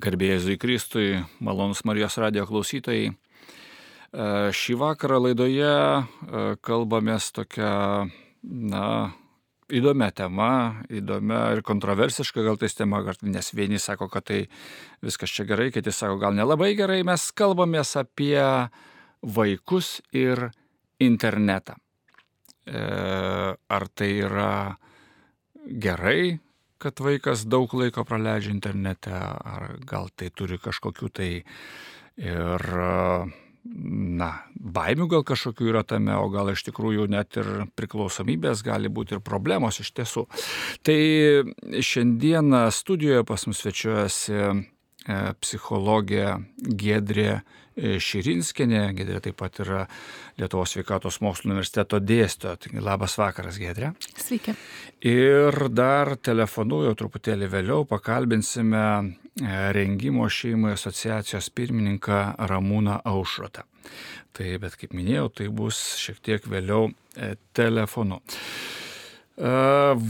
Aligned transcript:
Garbėjai 0.00 0.56
Kristui, 0.56 1.18
malonus 1.44 1.82
Marijos 1.84 2.14
radio 2.22 2.46
klausytojai. 2.48 3.10
E, 3.10 4.28
šį 4.56 4.76
vakarą 4.80 5.18
laidoje 5.26 5.66
e, 5.68 6.04
kalbamės 6.64 7.26
tokia, 7.36 8.06
na, 8.40 8.84
įdomia 9.68 10.08
tema, 10.16 10.50
įdomia 10.88 11.42
ir 11.56 11.60
kontroversiška 11.66 12.46
gal 12.46 12.56
tais 12.60 12.78
tema, 12.78 13.02
nes 13.20 13.52
vieni 13.52 13.80
sako, 13.82 14.08
kad 14.08 14.30
tai 14.30 14.40
viskas 15.04 15.34
čia 15.36 15.44
gerai, 15.50 15.68
kiti 15.74 15.92
sako, 15.92 16.16
gal 16.22 16.38
nelabai 16.38 16.72
gerai. 16.78 17.02
Mes 17.04 17.28
kalbamės 17.36 17.92
apie 18.00 18.40
vaikus 19.20 19.98
ir 20.16 20.48
internetą. 21.02 21.76
E, 22.64 22.86
ar 23.52 23.90
tai 23.92 24.14
yra 24.22 24.52
gerai, 25.68 26.38
kad 26.80 27.00
vaikas 27.04 27.44
daug 27.50 27.72
laiko 27.76 28.04
praleidžia 28.08 28.54
internete, 28.54 29.12
ar 29.12 29.76
gal 29.86 30.08
tai 30.16 30.30
turi 30.34 30.58
kažkokių 30.60 31.10
tai 31.12 31.30
ir, 32.20 32.66
na, 34.20 34.30
baimių 34.56 35.08
gal 35.12 35.24
kažkokių 35.28 35.70
yra 35.72 35.84
tame, 35.84 36.14
o 36.16 36.28
gal 36.32 36.52
iš 36.52 36.64
tikrųjų 36.70 37.06
net 37.12 37.36
ir 37.40 37.50
priklausomybės 37.78 38.64
gali 38.66 38.92
būti 38.92 39.18
ir 39.18 39.24
problemos 39.24 39.80
iš 39.84 39.92
tiesų. 40.00 40.26
Tai 40.86 40.98
šiandieną 41.90 42.66
studijoje 42.74 43.26
pas 43.28 43.46
mus 43.48 43.60
svečiuojasi 43.62 44.38
e, 44.40 44.52
psichologė 45.40 46.38
Gedrė 46.56 47.42
Širinskinė, 47.80 48.82
Gedrė 48.98 49.20
taip 49.24 49.38
pat 49.40 49.60
yra 49.64 49.84
Lietuvos 50.40 50.74
sveikatos 50.74 51.20
mokslo 51.24 51.50
universiteto 51.50 52.00
dėstytoja. 52.02 52.58
Taigi 52.64 52.84
labas 52.84 53.16
vakaras, 53.20 53.58
Gedrė. 53.60 53.92
Sveiki. 54.20 54.54
Ir 55.06 55.56
dar 55.72 56.14
telefonu 56.20 56.82
jau 56.86 56.94
truputėlį 56.98 57.48
vėliau 57.52 57.86
pakalbinsime 57.88 58.84
e, 58.84 59.06
rengimo 59.76 60.28
šeimai 60.28 60.74
asociacijos 60.76 61.50
pirmininką 61.56 62.20
Ramūną 62.50 63.00
Aušrotą. 63.08 63.64
Tai, 64.36 64.50
bet 64.62 64.76
kaip 64.78 64.92
minėjau, 64.94 65.30
tai 65.40 65.48
bus 65.52 65.80
šiek 65.98 66.20
tiek 66.22 66.44
vėliau 66.50 66.90
e, 66.90 67.32
telefonu. 67.56 68.20
E, 69.40 69.54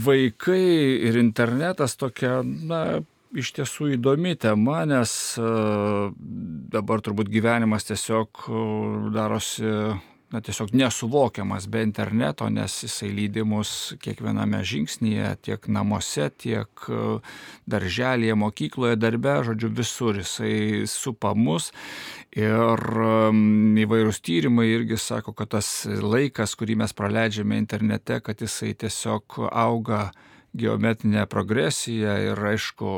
vaikai 0.05 0.61
ir 1.07 1.17
internetas 1.21 1.95
tokia, 1.99 2.41
na, 2.43 3.01
iš 3.37 3.51
tiesų 3.57 3.93
įdomi 3.95 4.35
tema, 4.39 4.83
nes 4.89 5.11
dabar 6.71 7.03
turbūt 7.03 7.31
gyvenimas 7.31 7.87
tiesiog 7.87 8.45
darosi 9.15 9.75
na, 10.31 10.39
tiesiog 10.41 10.71
nesuvokiamas 10.73 11.67
be 11.67 11.81
interneto, 11.83 12.47
nes 12.49 12.77
jisai 12.85 13.09
lydi 13.11 13.43
mus 13.43 13.93
kiekviename 14.01 14.61
žingsnyje, 14.67 15.33
tiek 15.43 15.67
namuose, 15.67 16.29
tiek 16.39 16.85
darželėje, 17.69 18.37
mokykloje, 18.39 18.99
darbe, 18.99 19.35
žodžiu, 19.47 19.71
visur 19.81 20.21
jisai 20.21 20.87
supa 20.87 21.33
mus. 21.35 21.71
Ir 22.31 22.79
įvairūs 23.83 24.21
tyrimai 24.23 24.69
irgi 24.71 24.99
sako, 24.99 25.35
kad 25.35 25.51
tas 25.57 25.71
laikas, 25.85 26.55
kurį 26.55 26.79
mes 26.85 26.95
praleidžiame 26.95 27.59
internete, 27.59 28.21
kad 28.23 28.39
jisai 28.39 28.71
tiesiog 28.85 29.41
auga 29.51 30.11
geometrinė 30.57 31.25
progresija 31.31 32.17
ir 32.25 32.39
aišku, 32.51 32.91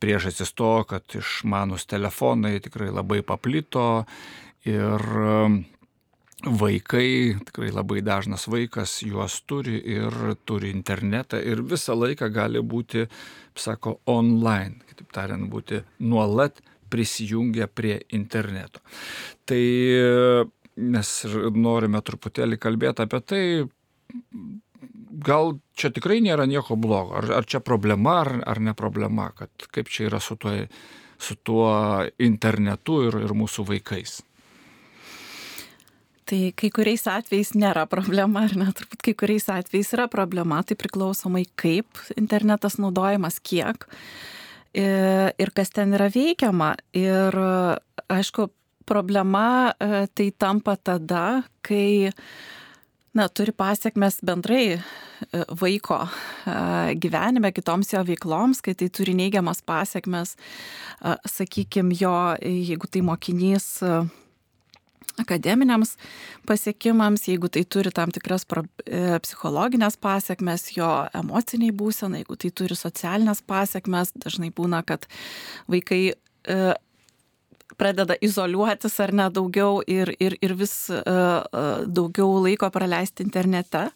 priežastis 0.00 0.52
to, 0.54 0.72
kad 0.88 1.16
išmanus 1.18 1.86
telefonai 1.90 2.58
tikrai 2.62 2.90
labai 2.94 3.22
paplito 3.26 4.04
ir 4.68 5.02
vaikai, 6.44 7.36
tikrai 7.48 7.70
labai 7.72 8.02
dažnas 8.04 8.46
vaikas 8.50 8.98
juos 9.02 9.40
turi 9.48 9.78
ir 9.94 10.36
turi 10.44 10.70
internetą 10.74 11.40
ir 11.40 11.62
visą 11.64 11.96
laiką 11.96 12.28
gali 12.32 12.60
būti, 12.60 13.06
sako, 13.56 13.98
online, 14.10 14.82
kitaip 14.90 15.12
tariant, 15.14 15.48
būti 15.50 15.80
nuolat 16.04 16.60
prisijungę 16.90 17.66
prie 17.72 17.98
interneto. 18.14 18.82
Tai 19.48 19.62
mes 20.76 21.10
norime 21.54 22.02
truputėlį 22.02 22.58
kalbėti 22.60 23.06
apie 23.06 23.20
tai, 23.24 23.42
gal 25.24 25.58
čia 25.78 25.90
tikrai 25.94 26.20
nėra 26.24 26.46
nieko 26.50 26.76
blogo, 26.80 27.14
ar, 27.20 27.30
ar 27.40 27.48
čia 27.48 27.60
problema, 27.64 28.20
ar, 28.24 28.32
ar 28.46 28.60
ne 28.60 28.74
problema, 28.76 29.30
kad 29.36 29.68
kaip 29.74 29.90
čia 29.92 30.08
yra 30.10 30.20
su 30.22 30.36
tuo, 30.40 30.54
su 31.18 31.36
tuo 31.42 31.70
internetu 32.18 33.02
ir, 33.08 33.18
ir 33.26 33.34
mūsų 33.36 33.66
vaikais. 33.72 34.22
Tai 36.24 36.40
kai 36.56 36.70
kuriais 36.72 37.04
atvejais 37.10 37.52
nėra 37.52 37.84
problema, 37.90 38.46
ar 38.48 38.54
ne, 38.56 38.70
turbūt 38.72 39.02
kai 39.04 39.12
kuriais 39.18 39.44
atvejais 39.52 39.92
yra 39.92 40.08
problema, 40.08 40.62
tai 40.64 40.76
priklausomai 40.80 41.44
kaip 41.60 42.00
internetas 42.16 42.78
naudojamas, 42.80 43.42
kiek 43.44 43.84
ir 44.74 45.50
kas 45.54 45.70
ten 45.70 45.92
yra 45.94 46.08
veikiama. 46.10 46.72
Ir 46.96 47.36
aišku, 48.10 48.48
problema 48.84 49.72
e, 49.80 50.06
tai 50.14 50.30
tampa 50.38 50.76
tada, 50.76 51.44
kai 51.64 52.10
na, 53.14 53.28
turi 53.28 53.54
pasiekmes 53.56 54.20
bendrai 54.26 54.64
e, 54.74 54.80
vaiko 55.60 56.00
e, 56.04 56.58
gyvenime, 57.00 57.52
kitoms 57.54 57.94
jo 57.94 58.02
veikloms, 58.06 58.62
kai 58.64 58.74
tai 58.78 58.90
turi 58.92 59.14
neigiamas 59.16 59.62
pasiekmes, 59.66 60.36
sakykime, 61.30 61.94
jo, 62.00 62.12
jeigu 62.42 62.90
tai 62.90 63.04
mokinys 63.06 63.70
akademiniams 65.20 65.94
pasiekimams, 66.46 67.28
jeigu 67.28 67.48
tai 67.48 67.64
turi 67.64 67.92
tam 67.94 68.12
tikras 68.14 68.46
e, 68.86 69.18
psichologinės 69.22 69.96
pasiekmes, 70.02 70.70
jo 70.76 70.88
emociniai 71.14 71.74
būsenai, 71.74 72.22
jeigu 72.22 72.38
tai 72.40 72.50
turi 72.50 72.78
socialinės 72.78 73.42
pasiekmes, 73.46 74.14
dažnai 74.18 74.50
būna, 74.54 74.82
kad 74.86 75.06
vaikai 75.70 76.02
e, 76.10 76.74
pradeda 77.76 78.16
izoliuotis 78.24 78.98
ar 79.04 79.12
ne 79.14 79.28
daugiau 79.34 79.82
ir, 79.86 80.14
ir, 80.22 80.38
ir 80.42 80.56
vis 80.58 80.74
e, 80.90 81.00
e 81.00 81.64
daugiau 81.86 82.40
laiko 82.44 82.70
praleisti 82.74 83.26
internete. 83.26 83.88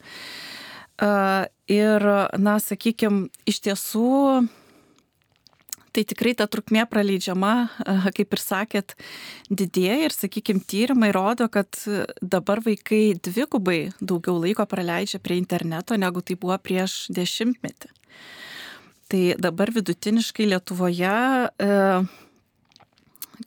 E, 1.01 1.11
ir, 1.73 2.09
na, 2.39 2.59
sakykime, 2.63 3.29
iš 3.49 3.63
tiesų 3.67 4.09
tai 5.99 6.05
tikrai 6.07 6.35
ta 6.39 6.47
trukmė 6.47 6.85
praleidžiama, 6.87 7.53
kaip 8.15 8.35
ir 8.37 8.43
sakėt, 8.43 8.95
didėja 9.51 9.97
ir, 10.07 10.15
sakykime, 10.15 10.63
tyrimai 10.69 11.11
rodo, 11.17 11.49
kad 11.51 11.75
dabar 12.23 12.63
vaikai 12.63 13.17
dvigubai 13.19 13.81
daugiau 13.99 14.37
laiko 14.39 14.67
praleidžia 14.69 15.19
prie 15.23 15.41
interneto, 15.41 15.99
negu 15.99 16.23
tai 16.23 16.39
buvo 16.39 16.59
prieš 16.63 17.09
dešimtmetį. 17.15 17.91
Tai 19.09 19.23
dabar 19.41 19.73
vidutiniškai 19.73 20.51
Lietuvoje 20.51 21.09
e, 21.49 21.69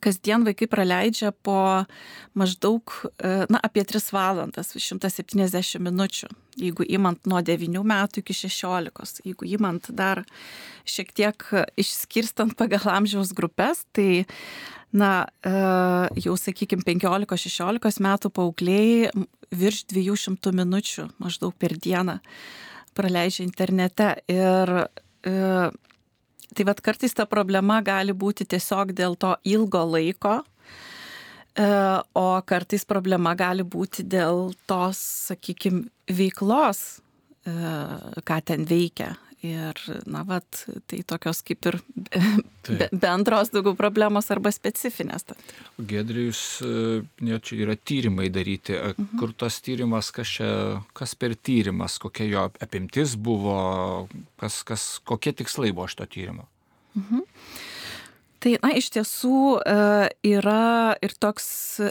kasdien 0.00 0.44
vaikai 0.46 0.68
praleidžia 0.70 1.32
po 1.44 1.84
maždaug, 2.38 2.94
e, 3.18 3.32
na, 3.52 3.60
apie 3.62 3.84
3 3.84 4.12
valandas, 4.14 4.72
170 4.72 5.82
minučių, 5.82 6.30
jeigu 6.60 6.86
įmant 6.86 7.26
nuo 7.28 7.42
9 7.44 7.82
metų 7.84 8.22
iki 8.22 8.36
16, 8.36 9.22
jeigu 9.26 9.48
įmant 9.58 9.90
dar 9.92 10.24
šiek 10.88 11.12
tiek 11.12 11.46
išskirstant 11.76 12.56
pagal 12.56 12.88
amžiaus 12.94 13.34
grupės, 13.36 13.84
tai, 13.92 14.24
na, 14.92 15.28
e, 15.44 15.52
jau, 16.24 16.36
sakykime, 16.40 16.86
15-16 16.88 18.02
metų 18.02 18.32
paaugliai 18.32 19.12
virš 19.52 19.84
200 19.92 20.54
minučių 20.56 21.08
maždaug 21.20 21.54
per 21.60 21.76
dieną 21.76 22.18
praleidžia 22.96 23.44
internete. 23.44 24.14
Ir 24.30 24.72
e, 24.80 25.70
Tai 26.54 26.66
vad 26.68 26.80
kartais 26.84 27.14
ta 27.16 27.26
problema 27.28 27.80
gali 27.84 28.12
būti 28.12 28.44
tiesiog 28.44 28.92
dėl 28.96 29.16
to 29.16 29.32
ilgo 29.48 29.82
laiko, 29.88 30.40
e, 31.56 31.66
o 32.14 32.26
kartais 32.46 32.84
problema 32.88 33.34
gali 33.38 33.64
būti 33.64 34.04
dėl 34.04 34.52
tos, 34.68 35.00
sakykime, 35.30 35.86
veiklos, 36.12 37.00
e, 37.48 37.54
ką 38.28 38.40
ten 38.44 38.68
veikia. 38.68 39.14
Ir, 39.42 39.74
na, 40.06 40.20
vat, 40.22 40.60
tai 40.86 41.00
tokios 41.02 41.40
kaip 41.42 41.66
ir 41.66 41.78
be, 42.68 42.86
bendros 42.94 43.50
daugiau 43.50 43.74
problemos 43.74 44.30
arba 44.30 44.52
specifinės. 44.54 45.26
Gedrijus, 45.90 46.42
ne, 46.62 47.40
čia 47.42 47.58
yra 47.64 47.74
tyrimai 47.74 48.28
daryti. 48.30 48.76
Mhm. 48.78 49.18
Kur 49.18 49.34
tas 49.34 49.58
tyrimas, 49.64 50.12
kas, 50.14 50.30
čia, 50.38 50.52
kas 50.94 51.16
per 51.18 51.34
tyrimas, 51.34 51.98
kokia 52.02 52.28
jo 52.30 52.46
apimtis 52.62 53.16
buvo, 53.18 53.58
kas, 54.38 54.62
kas, 54.68 54.86
kokie 55.02 55.34
tikslai 55.42 55.74
buvo 55.74 55.90
šito 55.90 56.06
tyrimo? 56.06 56.46
Mhm. 56.94 57.26
Tai, 58.42 58.56
na, 58.58 58.72
iš 58.74 58.88
tiesų 58.90 59.38
e, 59.62 59.74
yra 60.32 60.96
ir 61.04 61.12
toks 61.22 61.44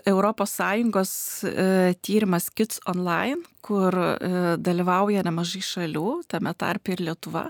ES 0.04 1.14
e, 1.48 1.68
tyrimas 2.04 2.50
Kids 2.52 2.82
Online, 2.92 3.40
kur 3.64 3.96
e, 3.96 4.58
dalyvauja 4.60 5.24
nemažai 5.24 5.62
šalių, 5.64 6.10
tame 6.28 6.52
tarp 6.60 6.92
ir 6.92 7.04
Lietuva. 7.08 7.46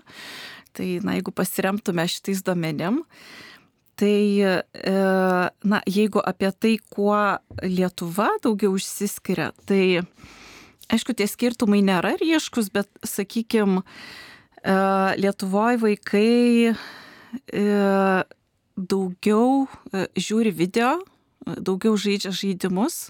Tai, 0.77 0.89
na, 1.01 1.15
jeigu 1.17 1.33
pasiremtume 1.33 2.05
šitais 2.13 2.43
domenim, 2.45 3.01
tai, 3.99 4.61
na, 5.67 5.81
jeigu 5.89 6.21
apie 6.21 6.51
tai, 6.53 6.75
kuo 6.93 7.17
Lietuva 7.65 8.29
daugiau 8.45 8.77
išsiskiria, 8.77 9.49
tai, 9.67 10.05
aišku, 10.93 11.17
tie 11.17 11.27
skirtumai 11.29 11.81
nėra 11.85 12.13
ryškus, 12.21 12.69
bet, 12.73 12.87
sakykime, 13.05 13.81
Lietuvoje 15.19 15.81
vaikai 15.81 16.29
daugiau 18.89 19.65
e, 19.93 20.05
žiūri 20.17 20.53
video, 20.55 20.97
e, 21.45 21.57
daugiau 21.59 21.97
žaidžia 21.99 22.33
žaidimus 22.35 23.09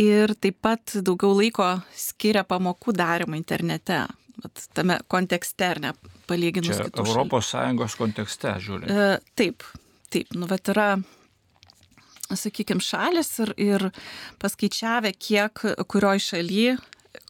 ir 0.00 0.34
taip 0.40 0.60
pat 0.64 0.96
daugiau 1.06 1.34
laiko 1.38 1.66
skiria 1.96 2.44
pamokų 2.46 2.94
darimą 2.96 3.38
internete. 3.38 4.04
Vat 4.42 4.64
tame 4.74 4.98
kontekste, 5.08 5.68
ar 5.76 5.80
ne, 5.82 5.92
palyginus 6.28 6.80
Čia 6.80 6.88
Europos 7.04 7.52
Sąjungos 7.52 7.94
kontekste 7.98 8.56
žiūrint. 8.62 8.90
E, 8.90 9.20
taip, 9.38 9.62
taip, 10.10 10.34
nu, 10.34 10.48
bet 10.50 10.72
yra, 10.72 10.88
sakykime, 12.34 12.82
šalis 12.82 13.30
ir, 13.44 13.54
ir 13.62 13.86
paskaičiavę, 14.42 15.14
kiek 15.14 15.62
kurioj 15.90 16.24
šaly, 16.26 16.74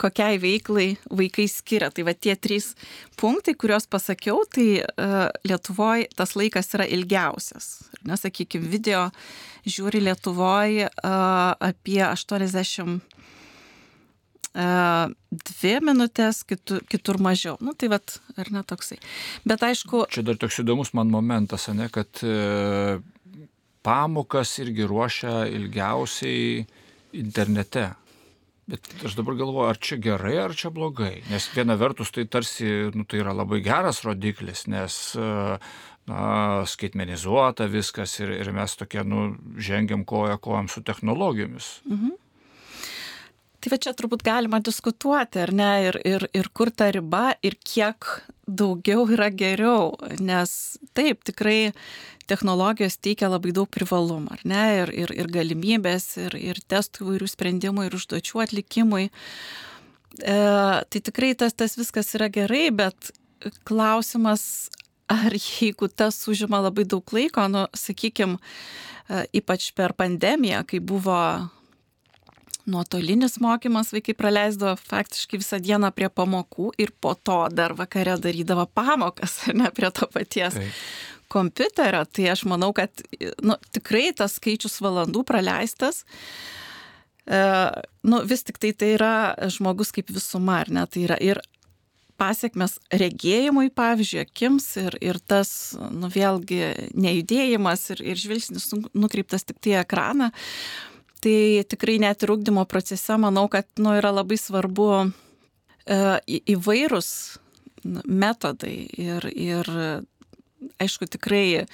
kokiai 0.01 0.39
veiklai 0.43 0.95
vaikai 1.11 1.47
skiria. 1.51 1.91
Tai 1.95 2.07
va 2.09 2.15
tie 2.15 2.37
trys 2.37 2.73
punktai, 3.21 3.57
kuriuos 3.59 3.89
pasakiau, 3.91 4.45
tai 4.51 4.69
uh, 4.83 5.29
Lietuvoje 5.47 6.11
tas 6.17 6.37
laikas 6.39 6.73
yra 6.77 6.87
ilgiausias. 6.87 7.73
Nesakykime, 8.09 8.69
video 8.69 9.09
žiūri 9.65 10.05
Lietuvoje 10.05 10.91
uh, 10.91 11.55
apie 11.59 12.03
80 12.05 13.01
dvi 14.55 15.73
minutės, 15.83 16.45
kitur, 16.47 16.83
kitur 16.87 17.19
mažiau. 17.19 17.57
Nu, 17.61 17.75
tai 17.75 17.89
vat, 17.91 18.21
ar 18.39 18.51
ne 18.55 18.63
toksai. 18.63 19.01
Bet 19.45 19.63
aišku. 19.67 20.07
Čia 20.15 20.23
dar 20.23 20.39
toks 20.39 20.61
įdomus 20.63 20.95
man 20.95 21.11
momentas, 21.11 21.67
ne, 21.75 21.89
kad 21.91 22.23
e, 22.23 23.01
pamokas 23.83 24.55
irgi 24.63 24.87
ruošia 24.87 25.45
ilgiausiai 25.51 26.63
internete. 27.19 27.91
Bet 28.70 28.88
aš 29.05 29.16
dabar 29.19 29.37
galvoju, 29.37 29.69
ar 29.69 29.76
čia 29.76 29.99
gerai, 30.00 30.37
ar 30.40 30.55
čia 30.56 30.70
blogai. 30.72 31.19
Nes 31.28 31.50
viena 31.52 31.76
vertus 31.76 32.14
tai 32.14 32.25
tarsi, 32.25 32.69
nu, 32.96 33.05
tai 33.05 33.20
yra 33.20 33.34
labai 33.37 33.61
geras 33.64 34.00
rodiklis, 34.06 34.64
nes 34.72 34.96
na, 36.08 36.20
skaitmenizuota 36.69 37.69
viskas 37.69 38.16
ir, 38.22 38.32
ir 38.40 38.52
mes 38.56 38.76
tokie, 38.81 39.05
nu, 39.05 39.34
žengiam 39.61 40.05
koja 40.08 40.38
kojam 40.40 40.69
su 40.69 40.84
technologijomis. 40.84 41.81
Mhm. 41.88 42.14
Tai 43.64 43.72
va 43.72 43.81
čia 43.81 43.94
turbūt 43.96 44.25
galima 44.25 44.58
diskutuoti, 44.61 45.40
ar 45.40 45.52
ne, 45.56 45.70
ir, 45.87 45.96
ir, 46.05 46.26
ir 46.37 46.50
kur 46.52 46.69
ta 46.69 46.90
riba, 46.93 47.31
ir 47.40 47.56
kiek 47.64 48.11
daugiau 48.46 49.06
yra 49.12 49.31
geriau, 49.32 49.94
nes 50.20 50.76
taip, 50.96 51.25
tikrai 51.25 51.73
technologijos 52.31 52.96
teikia 53.02 53.29
labai 53.32 53.52
daug 53.56 53.69
privalumų, 53.73 54.32
ar 54.37 54.44
ne, 54.49 54.62
ir, 54.82 54.93
ir, 55.05 55.14
ir 55.17 55.31
galimybės, 55.32 56.08
ir, 56.25 56.37
ir 56.41 56.61
testų 56.69 57.08
įvairių 57.08 57.29
sprendimų, 57.31 57.88
ir 57.88 57.99
užduočių 57.99 58.44
atlikimui. 58.46 59.08
E, 60.23 60.38
tai 60.88 61.02
tikrai 61.11 61.35
tas, 61.38 61.56
tas 61.56 61.76
viskas 61.81 62.14
yra 62.17 62.31
gerai, 62.32 62.69
bet 62.75 63.12
klausimas, 63.69 64.70
ar 65.12 65.37
jeigu 65.37 65.90
tas 65.93 66.23
užima 66.31 66.62
labai 66.64 66.87
daug 66.88 67.05
laiko, 67.12 67.44
nu, 67.52 67.67
sakykime, 67.76 68.40
ypač 69.37 69.69
per 69.76 69.93
pandemiją, 69.93 70.62
kai 70.69 70.81
buvo 70.81 71.19
nuotolinis 72.66 73.38
mokymas 73.43 73.93
vaikai 73.94 74.14
praleisdavo 74.19 74.76
faktiškai 74.81 75.40
visą 75.40 75.58
dieną 75.62 75.90
prie 75.96 76.08
pamokų 76.08 76.70
ir 76.81 76.94
po 77.00 77.14
to 77.14 77.44
dar 77.52 77.75
vakare 77.76 78.19
darydavo 78.20 78.66
pamokas, 78.66 79.43
ne 79.61 79.70
prie 79.75 79.90
to 79.94 80.08
paties. 80.12 80.56
Taip 80.61 80.78
kompiuterio, 81.34 82.05
tai 82.05 82.28
aš 82.32 82.44
manau, 82.49 82.70
kad 82.76 83.02
nu, 83.43 83.56
tikrai 83.75 84.12
tas 84.16 84.37
skaičius 84.38 84.78
valandų 84.84 85.25
praleistas, 85.26 86.05
e, 87.26 87.40
nu, 88.06 88.22
vis 88.28 88.46
tik 88.46 88.61
tai 88.62 88.70
tai 88.76 88.94
yra 88.99 89.16
žmogus 89.50 89.93
kaip 89.94 90.12
visuma, 90.14 90.61
ar 90.62 90.72
ne, 90.75 90.87
tai 90.87 91.06
yra 91.08 91.19
ir 91.19 91.43
pasiekmes 92.20 92.76
regėjimui, 92.94 93.72
pavyzdžiui, 93.75 94.22
akims 94.22 94.69
ir, 94.78 94.94
ir 95.02 95.19
tas, 95.19 95.75
nu, 95.90 96.11
vėlgi, 96.14 96.61
nejudėjimas 96.94 97.88
ir, 97.96 98.05
ir 98.12 98.20
žvilgsnis 98.20 98.70
nukreiptas 98.94 99.49
tik 99.49 99.58
tai 99.64 99.81
ekraną. 99.81 100.31
E, 100.31 100.94
tai 101.25 101.65
tikrai 101.69 101.99
net 102.03 102.25
ir 102.25 102.35
ugdymo 102.35 102.67
procese 102.71 103.19
manau, 103.21 103.49
kad 103.53 103.69
nu, 103.81 103.94
yra 103.99 104.12
labai 104.15 104.38
svarbu 104.41 104.88
e, 105.03 106.00
įvairūs 106.55 107.11
metodai 108.05 108.76
ir, 109.00 109.29
ir 109.32 109.71
aišku, 110.81 111.09
tikrai 111.12 111.65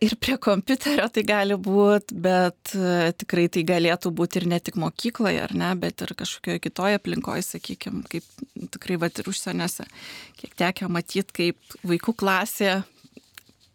Ir 0.00 0.14
prie 0.16 0.38
kompiuterio 0.40 1.04
tai 1.12 1.22
gali 1.28 1.56
būti, 1.60 2.16
bet 2.24 2.72
e, 2.72 3.10
tikrai 3.20 3.44
tai 3.52 3.66
galėtų 3.68 4.10
būti 4.16 4.40
ir 4.40 4.46
ne 4.48 4.58
tik 4.64 4.78
mokykloje, 4.80 5.42
ar 5.44 5.52
ne, 5.52 5.68
bet 5.76 6.00
ir 6.06 6.14
kažkokioje 6.16 6.62
kitoje 6.64 6.96
aplinkoje, 6.96 7.44
sakykime, 7.44 8.00
kaip 8.08 8.24
tikrai 8.72 8.96
va 9.02 9.10
ir 9.12 9.28
užsieniuose, 9.28 9.84
kiek 10.40 10.56
tekia 10.56 10.88
matyti, 10.88 11.36
kaip 11.36 11.76
vaikų 11.84 12.16
klasė 12.16 12.78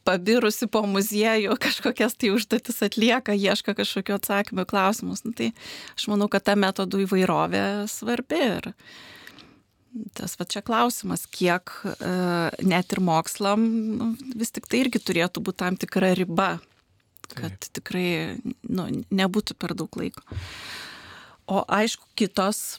pabirusi 0.07 0.67
po 0.71 0.83
muziejų, 0.89 1.55
kažkokias 1.63 2.17
tai 2.19 2.33
užduotis 2.35 2.83
atlieka, 2.85 3.35
ieško 3.35 3.75
kažkokio 3.77 4.19
atsakymų 4.19 4.67
klausimus. 4.69 5.23
Nu, 5.27 5.33
tai 5.37 5.51
aš 5.97 6.07
manau, 6.11 6.29
kad 6.31 6.45
ta 6.47 6.57
metodų 6.59 7.05
įvairovė 7.07 7.63
svarbi. 7.91 8.41
Ir 8.57 8.71
tas 10.17 10.37
va 10.39 10.47
čia 10.49 10.63
klausimas, 10.65 11.27
kiek 11.29 11.69
e, 11.85 12.13
net 12.65 12.95
ir 12.95 13.01
mokslam 13.05 13.65
nu, 13.99 14.13
vis 14.33 14.53
tik 14.53 14.65
tai 14.69 14.81
irgi 14.85 15.01
turėtų 15.03 15.43
būti 15.45 15.61
tam 15.61 15.77
tikra 15.77 16.15
riba, 16.17 16.55
kad 17.33 17.53
Taip. 17.53 17.69
tikrai 17.77 18.07
nu, 18.41 18.87
nebūtų 19.13 19.57
per 19.59 19.75
daug 19.77 19.93
laiko. 19.99 20.25
O 21.51 21.59
aišku, 21.67 22.07
kitos, 22.15 22.77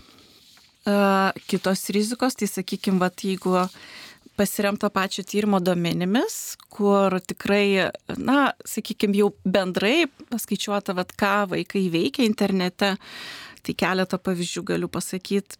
uh, 0.88 1.36
kitos 1.50 1.82
rizikos, 1.92 2.36
tai 2.40 2.48
sakykime, 2.48 2.96
va, 3.02 3.10
jeigu 3.12 3.58
pasiremta 4.36 4.90
pačio 4.90 5.24
tyrimo 5.24 5.60
duomenimis, 5.62 6.56
kur 6.72 7.18
tikrai, 7.22 7.90
na, 8.18 8.52
sakykime, 8.68 9.16
jau 9.18 9.30
bendrai 9.44 10.08
paskaičiuota, 10.30 10.96
vad 10.98 11.14
ką 11.18 11.34
vaikai 11.54 11.86
veikia 11.92 12.26
internete, 12.26 12.94
tai 13.64 13.76
keletą 13.78 14.18
pavyzdžių 14.18 14.64
galiu 14.74 14.90
pasakyti. 14.92 15.58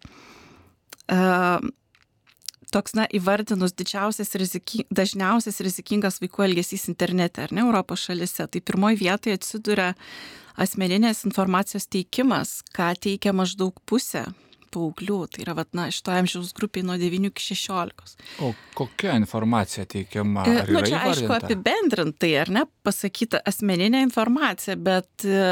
Uh, 1.05 1.61
toks, 2.73 2.95
na, 2.97 3.05
įvardinus 3.13 3.75
didžiausias 3.77 4.33
riziki, 4.41 4.85
dažniausias 4.93 5.61
rizikingas 5.63 6.19
vaikų 6.23 6.47
elgesys 6.49 6.87
internete, 6.91 7.45
ar 7.45 7.53
ne, 7.55 7.63
Europos 7.65 8.07
šalise, 8.07 8.47
tai 8.49 8.61
pirmoji 8.61 9.03
vietoje 9.05 9.37
atsiduria 9.39 9.93
asmeninės 10.59 11.25
informacijos 11.27 11.87
teikimas, 11.91 12.59
ką 12.75 12.93
teikia 13.05 13.35
maždaug 13.35 13.77
pusė 13.87 14.25
paauglių, 14.75 15.19
tai 15.33 15.43
yra, 15.45 15.55
vat, 15.57 15.71
na, 15.77 15.87
šito 15.93 16.13
amžiaus 16.13 16.53
grupiai 16.57 16.85
nuo 16.85 16.97
9 17.01 17.29
iki 17.31 17.47
16. 17.49 18.15
O 18.45 18.51
kokia 18.77 19.15
informacija 19.17 19.87
teikiama? 19.89 20.45
E, 20.45 20.55
Na, 20.59 20.65
nu, 20.75 20.83
čia 20.85 21.01
aišku 21.09 21.31
apibendrintai, 21.39 22.33
ar 22.43 22.53
ne, 22.53 22.65
pasakyta 22.85 23.41
asmeninė 23.47 24.03
informacija, 24.05 24.77
bet 24.77 25.25
e, 25.25 25.45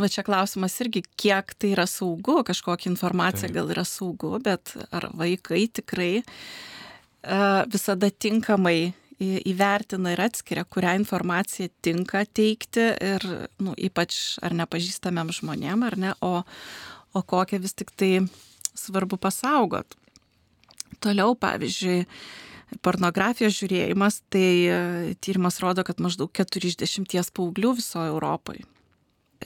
va 0.00 0.10
čia 0.12 0.24
klausimas 0.26 0.78
irgi, 0.82 1.04
kiek 1.20 1.54
tai 1.54 1.74
yra 1.76 1.86
saugu, 1.90 2.40
kažkokia 2.48 2.90
informacija 2.92 3.46
tai. 3.46 3.54
gal 3.60 3.70
yra 3.76 3.86
saugu, 3.88 4.34
bet 4.42 4.74
ar 4.94 5.10
vaikai 5.18 5.66
tikrai 5.78 6.12
uh, 6.22 7.64
visada 7.70 8.10
tinkamai 8.10 8.92
įvertina 9.18 10.12
ir 10.14 10.20
atskiria, 10.22 10.62
kurią 10.64 10.94
informaciją 11.00 11.72
tinka 11.82 12.22
teikti 12.24 12.84
ir, 13.02 13.24
nu, 13.58 13.74
ypač 13.74 14.38
ar 14.46 14.54
nepažįstamiem 14.54 15.32
žmonėm, 15.34 15.82
ar 15.88 15.96
ne, 15.98 16.12
o, 16.22 16.44
o 17.14 17.22
kokią 17.22 17.60
vis 17.62 17.74
tik 17.78 17.92
tai 17.96 18.12
svarbu 18.78 19.18
pasaugot. 19.20 19.96
Toliau, 21.02 21.34
pavyzdžiui, 21.38 22.02
pornografijos 22.84 23.54
žiūrėjimas, 23.58 24.22
tai 24.32 24.48
e, 24.66 24.80
tyrimas 25.22 25.60
rodo, 25.62 25.84
kad 25.86 26.02
maždaug 26.02 26.32
40 26.34 27.32
paauglių 27.36 27.76
visoje 27.78 28.10
Europoje 28.12 28.66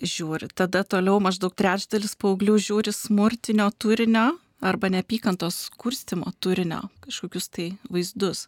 žiūri. 0.01 0.49
Tada 0.57 0.83
toliau 0.89 1.21
maždaug 1.23 1.53
trečdalis 1.57 2.17
paauglių 2.21 2.57
žiūri 2.63 2.95
smurtinio 2.95 3.69
turinio 3.77 4.33
arba 4.63 4.89
neapykantos 4.93 5.67
kurstimo 5.77 6.33
turinio, 6.41 6.87
kažkokius 7.05 7.49
tai 7.53 7.67
vaizdus. 7.91 8.47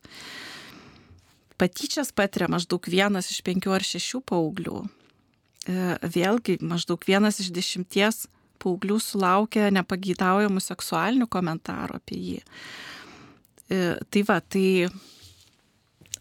Patyčias 1.60 2.10
patiria 2.14 2.48
maždaug 2.50 2.86
vienas 2.90 3.30
iš 3.30 3.42
penkių 3.46 3.74
ar 3.76 3.84
šešių 3.86 4.22
paauglių. 4.26 4.84
E, 4.84 5.74
vėlgi, 6.02 6.58
maždaug 6.64 7.04
vienas 7.06 7.40
iš 7.42 7.52
dešimties 7.54 8.24
paauglių 8.62 8.98
sulaukia 9.02 9.70
nepageidaujamų 9.74 10.62
seksualinių 10.62 11.28
komentarų 11.32 11.98
apie 12.00 12.20
jį. 12.20 12.38
E, 13.72 13.94
tai 14.10 14.22
va, 14.28 14.40
tai 14.40 14.88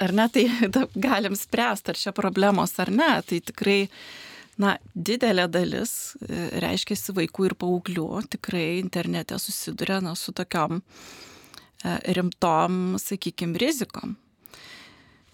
ar 0.04 0.14
ne, 0.16 0.28
tai 0.30 0.48
galim 1.08 1.36
spręsti, 1.36 1.94
ar 1.94 2.00
čia 2.00 2.14
problemos 2.16 2.78
ar 2.80 2.92
ne, 2.94 3.12
tai 3.28 3.42
tikrai, 3.44 3.80
na, 4.62 4.78
didelė 4.96 5.48
dalis, 5.52 6.16
e, 6.24 6.48
reiškia, 6.64 6.98
vaikų 7.20 7.50
ir 7.50 7.58
paauglių 7.60 8.08
tikrai 8.38 8.80
internete 8.80 9.40
susiduria 9.42 10.00
na, 10.04 10.16
su 10.16 10.36
tokiom 10.36 10.80
e, 10.80 11.98
rimtom, 12.18 13.00
sakykime, 13.02 13.60
rizikom. 13.60 14.18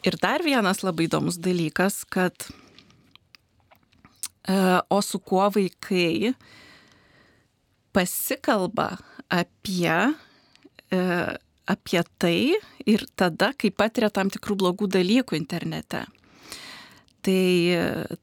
Ir 0.07 0.15
dar 0.21 0.41
vienas 0.45 0.81
labai 0.85 1.09
įdomus 1.09 1.41
dalykas, 1.43 2.05
kad 2.07 2.47
o 4.89 5.01
su 5.03 5.19
kuo 5.19 5.43
vaikai 5.53 6.31
pasikalba 7.95 8.97
apie, 9.29 9.95
e, 10.91 11.01
apie 11.69 12.01
tai 12.17 12.55
ir 12.85 13.05
tada, 13.15 13.51
kai 13.57 13.71
patiria 13.71 14.09
tam 14.13 14.31
tikrų 14.33 14.57
blogų 14.63 14.89
dalykų 14.95 15.37
internete. 15.37 16.05
Tai, 17.19 17.43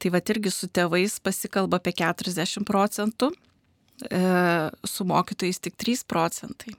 tai 0.01 0.09
va 0.09 0.21
irgi 0.33 0.51
su 0.51 0.67
tėvais 0.73 1.19
pasikalba 1.21 1.77
apie 1.77 1.93
40 1.99 2.65
procentų, 2.65 3.29
e, 4.09 4.21
su 4.83 5.05
mokytojais 5.05 5.61
tik 5.61 5.77
3 5.77 6.03
procentai, 6.09 6.73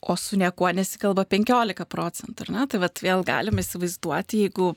o 0.00 0.16
su 0.16 0.38
niekuo 0.40 0.70
nesikalba 0.74 1.24
15 1.24 1.86
procentų. 1.86 2.50
Ne? 2.50 2.66
Tai 2.66 2.82
va 2.82 2.90
vėl 3.02 3.24
galime 3.26 3.62
įsivaizduoti, 3.62 4.44
jeigu 4.46 4.72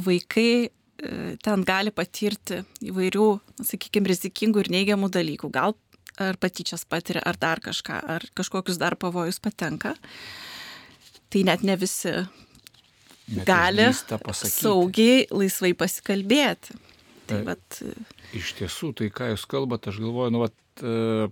vaikai 0.00 0.48
e, 0.66 1.36
ten 1.42 1.64
gali 1.66 1.92
patirti 1.94 2.62
įvairių, 2.84 3.28
sakykime, 3.62 4.10
rizikingų 4.10 4.64
ir 4.64 4.72
neigiamų 4.78 5.10
dalykų, 5.14 5.50
gal 5.54 5.76
ar 6.22 6.38
patyčias 6.40 6.84
patiria, 6.88 7.22
ar 7.26 7.38
dar 7.40 7.62
kažką, 7.64 8.00
ar 8.16 8.26
kažkokius 8.36 8.78
dar 8.80 8.96
pavojus 9.00 9.40
patenka, 9.42 9.94
tai 11.32 11.44
net 11.46 11.64
ne 11.66 11.76
visi 11.80 12.14
Net 13.24 13.46
gali 13.48 13.88
saugiai, 13.94 15.24
laisvai 15.32 15.72
pasikalbėti. 15.78 16.76
Tai 17.24 17.38
Taip. 17.40 17.46
vat, 17.48 17.80
Iš 18.36 18.52
tiesų, 18.58 18.92
tai 18.98 19.08
ką 19.14 19.30
jūs 19.32 19.46
kalbate, 19.48 19.88
aš 19.92 20.02
galvoju, 20.02 20.34
nu, 20.34 20.42
vat, 20.42 20.56
e, 20.84 21.30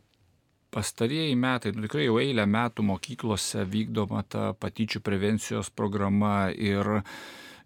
pastarieji 0.72 1.34
metai, 1.36 1.74
nu, 1.76 1.84
tikrai 1.84 2.06
jau 2.06 2.16
eilę 2.22 2.46
metų 2.48 2.86
mokyklose 2.88 3.66
vykdoma 3.68 4.22
ta 4.24 4.52
patyčių 4.56 5.02
prevencijos 5.04 5.68
programa 5.76 6.48
ir, 6.54 6.88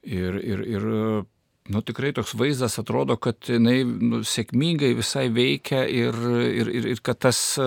ir, 0.02 0.40
ir, 0.42 0.64
ir 0.74 0.88
nu, 1.68 1.82
tikrai 1.82 2.12
toks 2.14 2.34
vaizdas 2.38 2.78
atrodo, 2.78 3.16
kad 3.20 3.48
jinai 3.50 3.80
nu, 3.84 4.20
sėkmingai 4.26 4.92
visai 4.98 5.26
veikia 5.34 5.82
ir, 5.90 6.16
ir, 6.46 6.70
ir, 6.70 6.88
ir 6.92 7.02
kad 7.04 7.18
tas 7.26 7.40
e, 7.58 7.66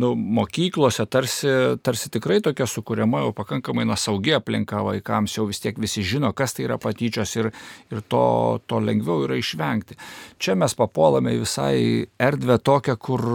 nu, 0.00 0.12
mokyklose 0.38 1.06
tarsi, 1.10 1.50
tarsi 1.84 2.12
tikrai 2.14 2.40
tokia 2.44 2.68
sukūriama 2.68 3.24
jau 3.24 3.32
pakankamai 3.36 3.86
na, 3.88 3.96
saugi 4.00 4.36
aplinka 4.36 4.82
vaikams, 4.84 5.38
jau 5.38 5.48
vis 5.48 5.62
tiek 5.64 5.80
visi 5.80 6.04
žino, 6.06 6.34
kas 6.36 6.56
tai 6.56 6.68
yra 6.68 6.78
patyčios 6.82 7.34
ir, 7.40 7.50
ir 7.92 8.04
to, 8.12 8.24
to 8.68 8.80
lengviau 8.84 9.26
yra 9.26 9.40
išvengti. 9.40 9.98
Čia 10.38 10.58
mes 10.60 10.76
papuolame 10.78 11.36
visai 11.40 12.06
erdvę 12.20 12.60
tokią, 12.64 12.98
kur 13.00 13.28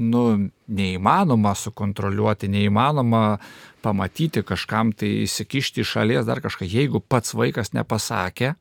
nu, 0.00 0.24
neįmanoma 0.72 1.52
sukontroliuoti, 1.58 2.48
neįmanoma 2.52 3.24
pamatyti 3.82 4.44
kažkam 4.46 4.92
tai 4.96 5.24
įsikišti 5.26 5.82
iš 5.82 5.96
šalies 5.96 6.28
dar 6.28 6.40
kažką, 6.44 6.66
jeigu 6.68 7.02
pats 7.02 7.34
vaikas 7.36 7.74
nepasakė, 7.76 8.54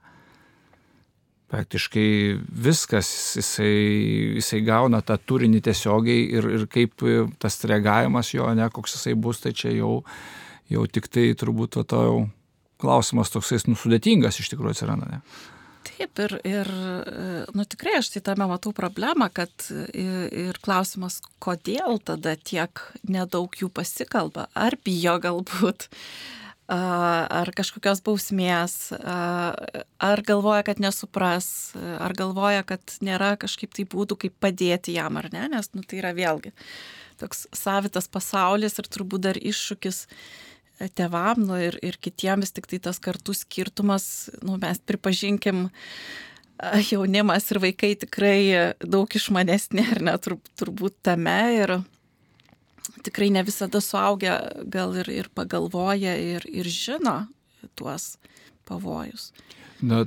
praktiškai 1.51 2.10
viskas, 2.63 3.10
jisai, 3.39 3.72
jisai 4.39 4.62
gauna 4.63 5.01
tą 5.03 5.17
turinį 5.20 5.62
tiesiogiai 5.67 6.27
ir, 6.38 6.48
ir 6.58 6.67
kaip 6.72 7.03
tas 7.41 7.60
reagavimas 7.67 8.31
jo, 8.34 8.48
ne 8.55 8.70
koks 8.72 8.96
jisai 8.98 9.17
bus, 9.20 9.41
tai 9.43 9.51
čia 9.58 9.74
jau, 9.75 9.98
jau 10.72 10.86
tik 10.88 11.12
tai 11.12 11.31
turbūt 11.38 11.81
to 11.91 12.03
jau 12.08 12.20
klausimas 12.81 13.34
toksai 13.34 13.62
nusudėtingas 13.67 14.39
iš 14.41 14.53
tikrųjų 14.53 14.77
atsiranda. 14.77 15.10
Ne? 15.12 15.22
Taip, 15.81 16.20
ir, 16.22 16.34
ir 16.46 16.70
nu, 17.58 17.65
tikrai 17.65 17.98
aš 18.00 18.12
tai 18.13 18.22
tame 18.25 18.46
matau 18.50 18.72
problemą, 18.77 19.27
kad 19.34 19.51
ir, 19.98 20.27
ir 20.50 20.60
klausimas, 20.62 21.20
kodėl 21.41 21.98
tada 22.05 22.36
tiek 22.38 22.84
nedaug 23.10 23.53
jų 23.58 23.70
pasikalba, 23.74 24.48
ar 24.53 24.77
bijo 24.86 25.17
galbūt, 25.22 25.88
ar 26.71 27.51
kažkokios 27.57 27.99
bausmės, 28.05 28.75
ar 29.01 30.23
galvoja, 30.27 30.63
kad 30.67 30.79
nesupras, 30.83 31.49
ar 31.75 32.15
galvoja, 32.17 32.63
kad 32.67 32.95
nėra 33.03 33.33
kažkaip 33.41 33.75
tai 33.75 33.85
būdų, 33.91 34.17
kaip 34.25 34.37
padėti 34.43 34.95
jam 34.95 35.19
ar 35.19 35.27
ne, 35.33 35.49
nes 35.51 35.71
nu, 35.75 35.83
tai 35.83 35.99
yra 35.99 36.15
vėlgi 36.17 36.55
toks 37.21 37.45
savitas 37.53 38.07
pasaulis 38.09 38.79
ir 38.81 38.89
turbūt 38.89 39.27
dar 39.27 39.37
iššūkis 39.37 40.05
tevam 40.97 41.43
nu, 41.45 41.59
ir, 41.61 41.77
ir 41.85 41.99
kitiems 42.01 42.53
tik 42.55 42.65
tai 42.71 42.81
tas 42.81 42.97
kartų 43.03 43.35
skirtumas, 43.37 44.05
nu, 44.41 44.57
mes 44.61 44.81
pripažinkim, 44.89 45.67
jaunimas 46.91 47.49
ir 47.53 47.61
vaikai 47.61 47.93
tikrai 48.01 48.73
daug 48.81 49.09
išmanesnė 49.17 49.85
ar 49.95 50.03
ne 50.09 50.17
tur, 50.21 50.39
turbūt 50.57 50.97
tame 51.05 51.39
ir 51.57 51.75
tikrai 53.05 53.29
ne 53.33 53.43
visada 53.47 53.81
suaugę 53.81 54.38
gal 54.71 54.95
ir, 55.01 55.11
ir 55.11 55.29
pagalvoja 55.35 56.15
ir, 56.17 56.47
ir 56.50 56.69
žino 56.69 57.25
tuos 57.79 58.15
pavojus. 58.67 59.31
Na, 59.81 60.05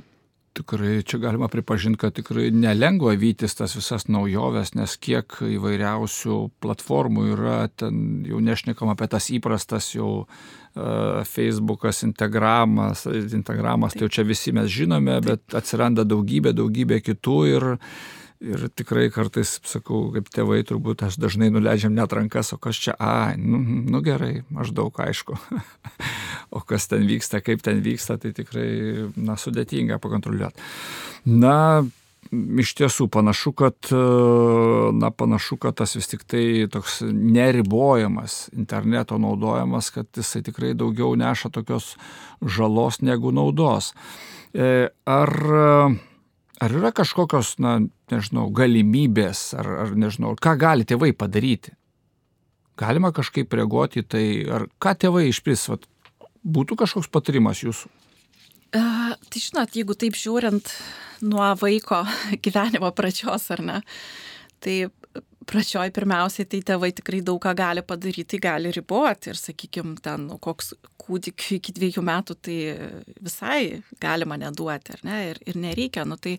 tikrai 0.55 1.03
čia 1.03 1.19
galima 1.19 1.47
pripažinti, 1.51 1.99
kad 1.99 2.15
tikrai 2.15 2.49
nelengva 2.51 3.13
vytis 3.19 3.57
tas 3.57 3.75
visas 3.75 4.07
naujoves, 4.07 4.73
nes 4.79 4.95
kiek 5.03 5.37
įvairiausių 5.43 6.37
platformų 6.63 7.25
yra, 7.33 7.57
ten 7.75 8.23
jau 8.27 8.39
nešnekam 8.43 8.93
apie 8.93 9.09
tas 9.11 9.27
įprastas 9.35 9.91
jau 9.97 10.11
uh, 10.23 11.23
Facebookas, 11.27 12.03
Instagramas, 12.07 13.05
Instagramas, 13.11 13.95
tai 13.95 14.07
jau 14.07 14.13
čia 14.19 14.27
visi 14.27 14.55
mes 14.55 14.71
žinome, 14.71 15.19
bet 15.25 15.57
atsiranda 15.59 16.07
daugybė, 16.07 16.55
daugybė 16.55 17.01
kitų 17.03 17.39
ir 17.51 17.67
Ir 18.43 18.65
tikrai 18.75 19.07
kartais, 19.15 19.53
sakau, 19.63 20.09
kaip 20.11 20.27
tėvai, 20.33 20.59
turbūt 20.67 21.05
aš 21.07 21.15
dažnai 21.23 21.47
nuleidžiam 21.53 21.93
net 21.95 22.11
rankas, 22.11 22.51
o 22.51 22.57
kas 22.59 22.75
čia, 22.83 22.95
a, 22.99 23.31
nu, 23.39 23.61
nu 23.63 24.01
gerai, 24.03 24.43
maždaug 24.51 24.91
aišku. 24.99 25.37
o 26.55 26.59
kas 26.59 26.89
ten 26.91 27.05
vyksta, 27.07 27.39
kaip 27.39 27.63
ten 27.63 27.79
vyksta, 27.85 28.17
tai 28.19 28.33
tikrai, 28.35 28.67
na, 29.15 29.37
sudėtinga 29.39 30.01
pakontroliuoti. 30.03 30.67
Na, 31.31 31.55
iš 32.59 32.73
tiesų 32.75 33.07
panašu, 33.13 33.53
kad, 33.55 33.91
na, 34.99 35.11
panašu, 35.15 35.55
kad 35.61 35.77
tas 35.79 35.95
vis 35.95 36.11
tik 36.11 36.25
tai 36.27 36.65
toks 36.71 36.99
neribojamas 37.07 38.49
interneto 38.55 39.19
naudojimas, 39.21 39.93
kad 39.95 40.09
jisai 40.17 40.43
tikrai 40.45 40.73
daugiau 40.75 41.15
neša 41.15 41.53
tokios 41.55 41.93
žalos 42.41 42.99
negu 42.99 43.31
naudos. 43.35 43.93
E, 44.51 44.89
ar 45.05 45.31
Ar 46.63 46.71
yra 46.71 46.91
kažkokios, 46.95 47.57
na, 47.59 47.77
nežinau, 48.11 48.47
galimybės, 48.55 49.49
ar, 49.59 49.67
ar 49.83 49.95
nežinau, 49.99 50.35
ką 50.39 50.55
gali 50.59 50.87
tėvai 50.87 51.11
padaryti? 51.17 51.73
Galima 52.79 53.11
kažkaip 53.15 53.51
reaguoti 53.55 54.03
tai, 54.07 54.25
ar 54.51 54.67
ką 54.79 54.95
tėvai 55.03 55.25
išpris, 55.29 55.67
vat, 55.71 55.87
būtų 56.43 56.77
kažkoks 56.79 57.11
patarimas 57.11 57.63
jūsų? 57.63 57.91
Uh, 58.75 59.15
tai 59.31 59.41
žinot, 59.41 59.75
jeigu 59.75 59.95
taip 59.99 60.15
žiūrint 60.19 60.71
nuo 61.23 61.47
vaiko 61.59 62.03
gyvenimo 62.45 62.91
pradžios, 62.95 63.49
ar 63.55 63.63
ne, 63.63 63.81
tai 64.63 64.85
pradžioj 65.49 65.91
pirmiausiai 65.95 66.47
tai 66.49 66.61
tėvai 66.65 66.91
tikrai 66.95 67.21
daug 67.25 67.39
ką 67.43 67.53
gali 67.57 67.83
padaryti, 67.85 68.39
gali 68.41 68.71
riboti 68.75 69.31
ir, 69.31 69.39
sakykime, 69.39 69.97
ten 70.05 70.27
nu, 70.29 70.39
koks 70.41 70.73
kūdikiu 71.05 71.59
iki 71.59 71.75
dviejų 71.75 72.03
metų 72.05 72.37
tai 72.47 72.57
visai 73.23 73.59
galima 74.01 74.39
neduoti, 74.41 74.95
ar 74.97 75.05
ne, 75.07 75.19
ir, 75.31 75.41
ir 75.45 75.59
nereikia, 75.61 76.05
nu 76.09 76.17
tai 76.21 76.37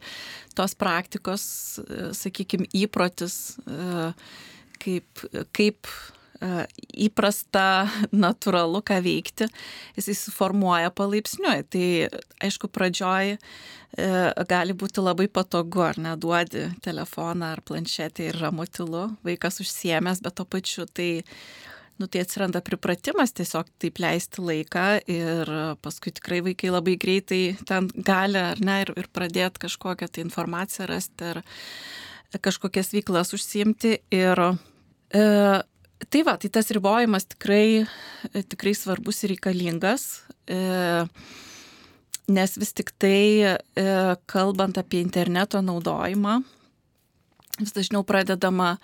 tos 0.59 0.75
praktikos, 0.79 1.47
sakykime, 2.19 2.69
įprotis, 2.83 3.57
kaip, 4.83 5.27
kaip 5.57 5.91
įprasta, 7.07 7.87
natūralu, 8.27 8.83
ką 8.87 9.01
veikti, 9.05 9.51
jis 9.99 10.11
įsiformuoja 10.15 10.93
palaipsniui. 10.97 11.67
Tai 11.73 11.87
aišku, 12.47 12.71
pradžioj 12.73 13.37
gali 14.51 14.75
būti 14.77 15.01
labai 15.01 15.29
patogu, 15.33 15.81
ar 15.87 15.97
neduodi 16.03 16.67
telefoną 16.85 17.55
ar 17.55 17.63
planšetę 17.65 18.27
ir 18.29 18.41
ramutilu, 18.43 19.07
vaikas 19.25 19.63
užsiemęs, 19.65 20.21
bet 20.25 20.37
to 20.37 20.45
pačiu 20.45 20.85
tai 20.85 21.25
nu, 21.97 22.07
tai 22.07 22.21
atsiranda 22.21 22.61
pripratimas 22.61 23.33
tiesiog 23.37 23.71
taip 23.81 24.01
leisti 24.03 24.43
laiką 24.45 24.87
ir 25.09 25.53
paskui 25.85 26.13
tikrai 26.17 26.43
vaikai 26.45 26.73
labai 26.75 26.97
greitai 27.01 27.57
ten 27.69 27.89
gali 27.97 28.43
ar 28.43 28.61
ne 28.61 28.83
ir, 28.85 28.93
ir 29.01 29.09
pradėti 29.13 29.65
kažkokią 29.65 30.11
tai 30.13 30.27
informaciją 30.27 30.91
rasti 30.91 31.31
ar 31.31 31.41
kažkokias 32.45 32.93
veiklas 32.93 33.33
užsiimti. 33.37 33.95
Ir 34.13 34.43
e, 34.45 35.25
Tai 35.97 36.23
va, 36.27 36.37
tai 36.37 36.51
tas 36.53 36.69
ribojimas 36.75 37.25
tikrai, 37.25 37.87
tikrai 38.53 38.75
svarbus 38.77 39.23
ir 39.25 39.33
reikalingas, 39.33 40.05
e, 40.45 40.59
nes 42.29 42.57
vis 42.61 42.75
tik 42.77 42.93
tai, 43.01 43.57
e, 43.57 43.87
kalbant 44.29 44.77
apie 44.77 45.01
interneto 45.01 45.63
naudojimą, 45.65 46.43
vis 47.63 47.73
dažniau 47.73 48.05
pradedama 48.05 48.75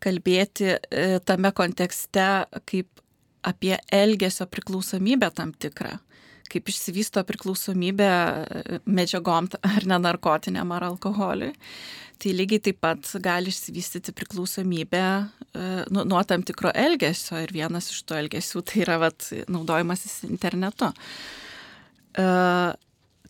kalbėti 0.00 0.72
e, 0.72 1.04
tame 1.28 1.52
kontekste 1.52 2.46
kaip 2.64 3.04
apie 3.46 3.76
elgesio 3.92 4.48
priklausomybę 4.50 5.30
tam 5.36 5.52
tikrą 5.52 5.98
kaip 6.52 6.70
išsivysto 6.70 7.22
priklausomybė 7.28 8.10
medžiagom 8.86 9.50
ar 9.66 9.86
nenarkotiniam 9.88 10.72
ar 10.76 10.88
alkoholiui. 10.92 11.52
Tai 12.16 12.32
lygiai 12.32 12.62
taip 12.64 12.78
pat 12.80 13.10
gali 13.20 13.52
išsivystyti 13.52 14.14
priklausomybė 14.16 15.04
nu, 15.92 16.04
nuo 16.08 16.22
tam 16.24 16.44
tikro 16.48 16.72
elgesio 16.72 17.42
ir 17.44 17.52
vienas 17.52 17.90
iš 17.92 18.00
to 18.08 18.16
elgesių 18.16 18.62
tai 18.64 18.82
yra 18.86 18.96
vat, 19.02 19.28
naudojimasis 19.52 20.22
internetu. 20.30 20.88
Uh, 22.16 22.72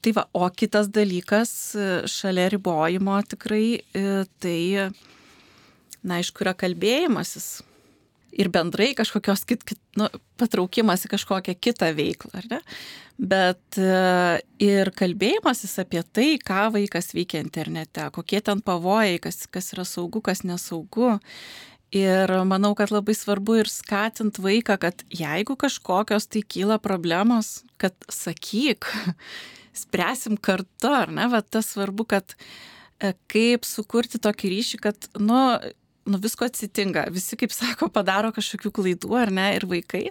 tai 0.07 0.13
va, 0.15 0.27
o 0.39 0.47
kitas 0.55 0.87
dalykas 0.95 1.51
šalia 2.11 2.47
ribojimo 2.53 3.17
tikrai 3.27 3.81
tai, 4.43 4.59
na, 6.07 6.21
aišku, 6.21 6.45
yra 6.45 6.55
kalbėjimasis 6.55 7.49
ir 8.35 8.51
bendrai 8.53 8.93
kažkokios 8.97 9.45
kit, 9.49 9.65
kit, 9.67 9.81
nu, 9.99 10.09
patraukimas 10.41 11.07
į 11.07 11.13
kažkokią 11.15 11.55
kitą 11.59 11.91
veiklą, 11.97 12.33
ar 12.41 12.49
ne? 12.51 12.61
Bet 13.17 13.79
e, 13.81 14.41
ir 14.61 14.91
kalbėjimasis 14.97 15.79
apie 15.81 16.03
tai, 16.05 16.35
ką 16.37 16.69
vaikas 16.75 17.15
veikia 17.17 17.41
internete, 17.45 18.11
kokie 18.13 18.43
ten 18.45 18.61
pavojai, 18.65 19.17
kas, 19.25 19.47
kas 19.49 19.73
yra 19.77 19.87
saugu, 19.89 20.21
kas 20.25 20.45
nesaugu. 20.45 21.17
Ir 21.97 22.33
manau, 22.45 22.75
kad 22.77 22.91
labai 22.91 23.15
svarbu 23.17 23.61
ir 23.63 23.71
skatint 23.71 24.41
vaiką, 24.43 24.77
kad 24.83 25.05
jeigu 25.09 25.55
kažkokios 25.57 26.27
tai 26.29 26.43
kyla 26.43 26.81
problemos, 26.83 27.63
kad 27.81 27.95
sakyk, 28.13 28.91
spręsim 29.83 30.37
kartu, 30.37 30.91
ar 30.91 31.15
ne, 31.15 31.29
bet 31.33 31.49
tas 31.55 31.71
svarbu, 31.73 32.09
kad 32.11 32.37
e, 33.01 33.15
kaip 33.33 33.65
sukurti 33.65 34.21
tokį 34.21 34.53
ryšį, 34.53 34.83
kad, 34.83 35.09
nu, 35.17 35.41
nu 36.07 36.21
visko 36.23 36.47
atsitinka, 36.47 37.07
visi, 37.13 37.39
kaip 37.39 37.55
sako, 37.55 37.89
padaro 37.93 38.33
kažkokių 38.35 38.73
klaidų, 38.79 39.11
ar 39.19 39.33
ne, 39.35 39.49
ir 39.59 39.67
vaikai. 39.71 40.09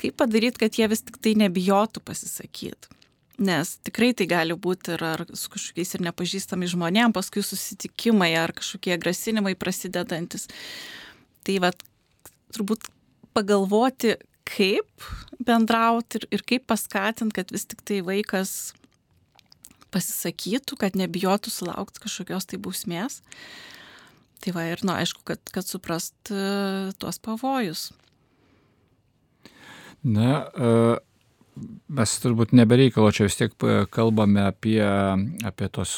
Kaip 0.00 0.16
padaryti, 0.18 0.58
kad 0.64 0.78
jie 0.78 0.88
vis 0.90 1.04
tik 1.06 1.20
tai 1.22 1.36
nebijotų 1.38 2.02
pasisakyti. 2.04 2.98
Nes 3.42 3.76
tikrai 3.86 4.12
tai 4.16 4.26
gali 4.28 4.54
būti 4.54 4.92
ir 4.94 5.04
ar 5.06 5.22
su 5.38 5.50
kažkokiais 5.52 5.94
ir 5.96 6.04
nepažįstami 6.08 6.68
žmonėm, 6.70 7.14
paskui 7.16 7.42
susitikimai 7.44 8.32
ar 8.38 8.52
kažkokie 8.56 8.98
grasinimai 9.00 9.54
prasidedantis. 9.58 10.48
Tai 11.46 11.56
vad, 11.64 11.80
turbūt 12.54 12.86
pagalvoti, 13.34 14.16
kaip 14.46 15.08
bendrauti 15.42 16.20
ir, 16.20 16.28
ir 16.36 16.44
kaip 16.46 16.68
paskatinti, 16.70 17.34
kad 17.40 17.54
vis 17.54 17.66
tik 17.70 17.82
tai 17.88 18.02
vaikas 18.04 18.74
pasisakytų, 19.92 20.78
kad 20.80 20.96
nebijotų 20.98 21.52
sulaukti 21.52 22.02
kažkokios 22.04 22.48
tai 22.48 22.60
bausmės. 22.62 23.20
Tai 24.42 24.54
va 24.56 24.66
ir, 24.66 24.80
na, 24.82 24.96
nu, 24.96 24.98
aišku, 24.98 25.22
kad, 25.28 25.38
kad 25.54 25.66
suprast 25.66 26.32
uh, 26.34 26.90
tuos 26.98 27.20
pavojus. 27.22 27.90
Na, 30.02 30.42
uh, 30.50 30.96
mes 31.92 32.14
turbūt 32.22 32.54
nebereikalo 32.56 33.10
čia 33.14 33.26
vis 33.28 33.36
tiek 33.38 33.52
kalbame 33.92 34.46
apie, 34.48 34.80
apie 35.46 35.68
tos 35.70 35.92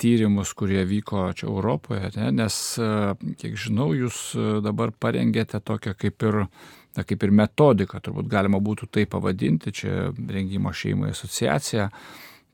tyrimus, 0.00 0.54
kurie 0.56 0.82
vyko 0.88 1.28
čia 1.36 1.46
Europoje, 1.50 2.10
ne? 2.16 2.30
nes, 2.40 2.56
kiek 3.40 3.58
žinau, 3.60 3.90
jūs 3.94 4.30
dabar 4.64 4.94
parengėte 4.96 5.60
tokią 5.60 5.92
kaip 6.00 6.26
ir, 6.26 6.40
na, 6.96 7.04
kaip 7.04 7.26
ir 7.26 7.34
metodiką, 7.42 8.00
turbūt 8.02 8.30
galima 8.32 8.58
būtų 8.64 8.88
tai 8.96 9.04
pavadinti, 9.10 9.74
čia 9.82 10.08
rengimo 10.16 10.72
šeimai 10.72 11.12
asociacija, 11.12 11.90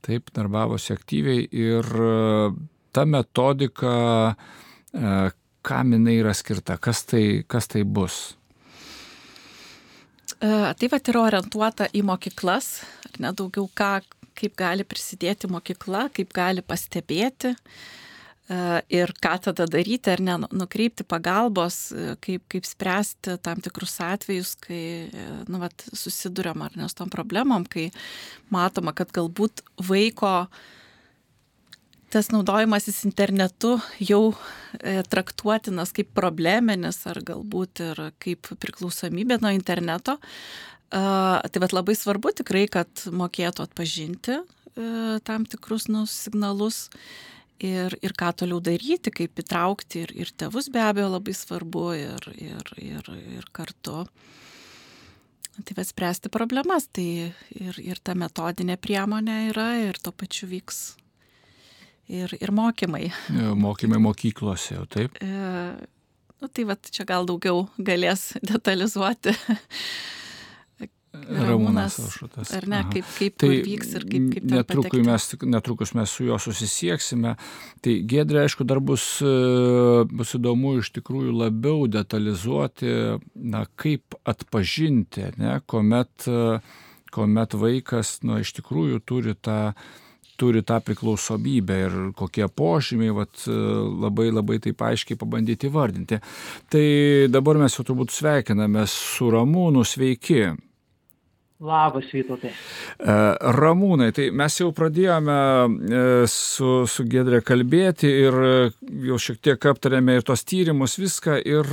taip 0.03 0.35
darbavosi 0.35 0.93
aktyviai 0.97 1.47
ir 1.47 1.95
ta 2.93 3.07
metodika 3.09 3.95
E, 4.35 4.35
kam 5.63 5.95
jinai 5.95 6.19
yra 6.21 6.35
skirta, 6.35 6.77
kas 6.81 7.05
tai, 7.09 7.25
kas 7.49 7.71
tai 7.71 7.85
bus? 7.87 8.35
E, 10.43 10.49
tai 10.75 10.91
va 10.91 10.99
yra 10.99 11.25
orientuota 11.29 11.89
į 11.95 12.03
mokyklas, 12.07 12.75
ar 13.07 13.21
ne 13.23 13.33
daugiau 13.39 13.69
ką, 13.79 13.95
kaip 14.39 14.57
gali 14.59 14.87
prisidėti 14.89 15.51
mokykla, 15.53 16.09
kaip 16.17 16.33
gali 16.35 16.65
pastebėti 16.67 17.53
e, 17.53 18.59
ir 18.99 19.15
ką 19.23 19.37
tada 19.47 19.69
daryti, 19.71 20.11
ar 20.11 20.25
ne, 20.25 20.37
nu, 20.43 20.51
nukreipti 20.65 21.07
pagalbos, 21.07 21.81
kaip, 22.25 22.49
kaip 22.51 22.67
spręsti 22.67 23.39
tam 23.47 23.63
tikrus 23.63 23.97
atvejus, 24.03 24.57
kai 24.67 24.83
nu, 25.47 25.63
vat, 25.63 25.87
susidurėm 25.95 26.67
ar 26.67 26.79
ne 26.81 26.91
su 26.91 27.01
tom 27.05 27.13
problemom, 27.13 27.69
kai 27.71 27.91
matoma, 28.51 28.97
kad 28.99 29.15
galbūt 29.15 29.63
vaiko 29.87 30.37
uh, 30.43 30.63
tas 32.13 32.29
naudojimasis 32.33 33.03
internetu 33.09 33.79
jau 34.03 34.35
e, 34.79 35.01
traktuotinas 35.09 35.95
kaip 35.97 36.13
probleminis 36.17 37.01
ar 37.09 37.23
galbūt 37.25 37.83
ir 37.87 38.03
kaip 38.23 38.53
priklausomybė 38.61 39.41
nuo 39.43 39.53
interneto. 39.57 40.19
Tai 40.93 41.61
vad 41.65 41.73
labai 41.73 41.95
svarbu 41.97 42.35
tikrai, 42.43 42.67
kad 42.69 43.07
mokėtų 43.09 43.65
atpažinti 43.65 44.35
e, 44.37 44.43
tam 45.25 45.47
tikrus 45.49 45.87
nu, 45.89 46.05
signalus 46.05 46.91
ir, 47.65 47.97
ir 48.05 48.13
ką 48.13 48.35
toliau 48.43 48.61
daryti, 48.61 49.15
kaip 49.15 49.41
įtraukti 49.41 50.05
ir, 50.05 50.13
ir 50.13 50.35
tėvus 50.37 50.69
be 50.75 50.83
abejo 50.85 51.15
labai 51.15 51.33
svarbu 51.39 51.87
ir, 51.97 52.29
ir, 52.37 52.75
ir, 52.77 53.13
ir 53.39 53.49
kartu. 53.57 54.05
Tai 55.53 55.77
vad 55.77 55.89
spręsti 55.89 56.29
problemas, 56.33 56.91
tai 56.93 57.33
ir, 57.57 57.81
ir 57.81 58.01
ta 58.05 58.13
metodinė 58.17 58.77
priemonė 58.81 59.47
yra 59.51 59.71
ir 59.87 60.01
tuo 60.01 60.13
pačiu 60.13 60.49
vyks 60.53 60.91
ir, 62.13 62.37
ir 62.41 62.53
mokymai. 62.55 63.11
Mokymai 63.59 64.01
mokyklose, 64.03 64.77
jau 64.77 64.87
taip? 64.91 65.19
E, 65.23 65.29
nu, 66.43 66.49
tai 66.49 66.67
va, 66.69 66.77
čia 66.77 67.07
gal 67.09 67.29
daugiau 67.29 67.67
galės 67.81 68.33
detalizuoti. 68.45 69.37
Ramūnas 71.13 71.99
Aušutas. 72.01 72.51
Ar 72.57 72.65
ne, 72.73 72.79
kaip, 72.89 73.09
kaip 73.19 73.35
tai 73.43 73.51
vyks 73.67 73.91
ir 73.99 74.07
kaip, 74.09 74.29
kaip 74.33 74.47
netrukus 74.49 75.03
mes, 75.05 75.27
netrukus 75.45 75.93
mes 75.97 76.15
su 76.17 76.25
juo 76.25 76.39
susisieksime. 76.41 77.35
Tai 77.85 77.97
Gedrė, 78.09 78.47
aišku, 78.47 78.65
dar 78.69 78.81
bus, 78.81 79.05
e, 79.21 79.33
bus 80.09 80.33
įdomu 80.39 80.79
iš 80.81 80.89
tikrųjų 80.97 81.35
labiau 81.37 81.85
detalizuoti, 81.93 82.95
na, 83.37 83.67
kaip 83.77 84.17
atpažinti, 84.25 85.35
ne, 85.43 85.59
kuomet, 85.69 86.31
kuomet 87.13 87.59
vaikas, 87.61 88.17
na, 88.25 88.41
iš 88.41 88.57
tikrųjų 88.57 89.05
turi 89.05 89.37
tą 89.37 89.75
turi 90.41 90.63
tą 90.67 90.81
priklausomybę 90.85 91.79
ir 91.87 91.97
kokie 92.19 92.49
požymiai, 92.49 93.15
vat, 93.17 93.45
labai 93.47 94.31
labai 94.33 94.59
taip 94.65 94.83
aiškiai 94.89 95.21
pabandyti 95.21 95.71
įvardinti. 95.71 96.21
Tai 96.73 96.85
dabar 97.33 97.61
mes 97.63 97.79
jau 97.79 97.87
turbūt 97.87 98.15
sveikiname 98.15 98.87
su 98.91 99.31
Ramūnu, 99.33 99.85
sveiki. 99.87 100.45
Labas, 101.63 102.09
Vytautai. 102.11 102.51
E, 102.51 103.15
Ramūnai, 103.55 104.09
tai 104.15 104.25
mes 104.35 104.57
jau 104.59 104.73
pradėjome 104.75 105.37
e, 105.39 106.01
su, 106.31 106.73
su 106.91 107.05
Gedrė 107.07 107.39
kalbėti 107.47 108.11
ir 108.25 108.39
e, 108.43 108.55
jau 109.07 109.19
šiek 109.23 109.39
tiek 109.47 109.69
aptarėme 109.71 110.17
ir 110.19 110.27
tos 110.27 110.43
tyrimus, 110.49 110.97
viską 110.99 111.37
ir, 111.47 111.71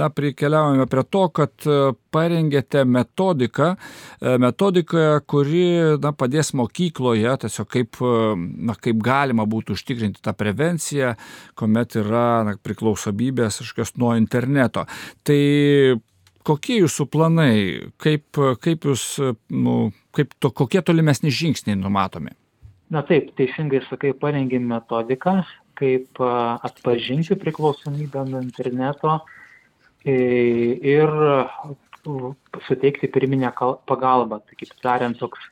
na, 0.00 0.08
prikeliaujame 0.16 0.88
prie 0.88 1.04
to, 1.12 1.26
kad 1.36 1.68
parengėte 2.16 2.86
metodiką, 2.88 3.68
metodiką, 4.40 5.04
kuri, 5.28 5.66
na, 6.00 6.14
padės 6.16 6.54
mokykloje, 6.56 7.36
tiesiog 7.44 7.70
kaip, 7.76 8.00
na, 8.00 8.80
kaip 8.80 9.04
galima 9.04 9.44
būtų 9.44 9.76
užtikrinti 9.76 10.24
tą 10.24 10.32
prevenciją, 10.36 11.12
kuomet 11.58 12.00
yra 12.00 12.26
na, 12.48 12.56
priklausomybės 12.64 13.60
kažkokios 13.60 13.96
nuo 14.00 14.16
interneto. 14.16 14.88
Tai 15.26 15.40
kokie 16.46 16.80
jūsų 16.80 17.06
planai, 17.12 17.54
kaip, 18.02 18.40
kaip 18.62 18.86
jūs, 18.88 19.04
nu, 19.50 19.76
kaip 20.16 20.34
to, 20.40 20.50
kokie 20.54 20.82
tolimesni 20.86 21.32
žingsniai 21.34 21.78
numatomi? 21.78 22.34
Na 22.92 23.02
taip, 23.06 23.32
teisingai 23.38 23.82
sakai, 23.88 24.12
parengėm 24.14 24.68
metodiką, 24.70 25.40
kaip 25.76 26.20
atpažinti 26.22 27.36
priklausomybę 27.40 28.22
nuo 28.28 28.40
interneto 28.44 29.18
ir 30.06 31.10
suteikti 32.68 33.10
pirminę 33.10 33.50
pagalbą. 33.90 34.38
Tai 34.46 34.60
kaip 34.60 34.72
tariant, 34.84 35.18
toks 35.18 35.42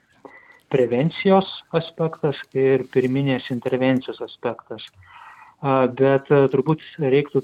prevencijos 0.73 1.51
aspektas 1.75 2.39
ir 2.55 2.87
pirminės 2.95 3.51
intervencijos 3.55 4.23
aspektas. 4.25 4.87
Bet 5.99 6.31
turbūt 6.31 6.83
reiktų 7.01 7.43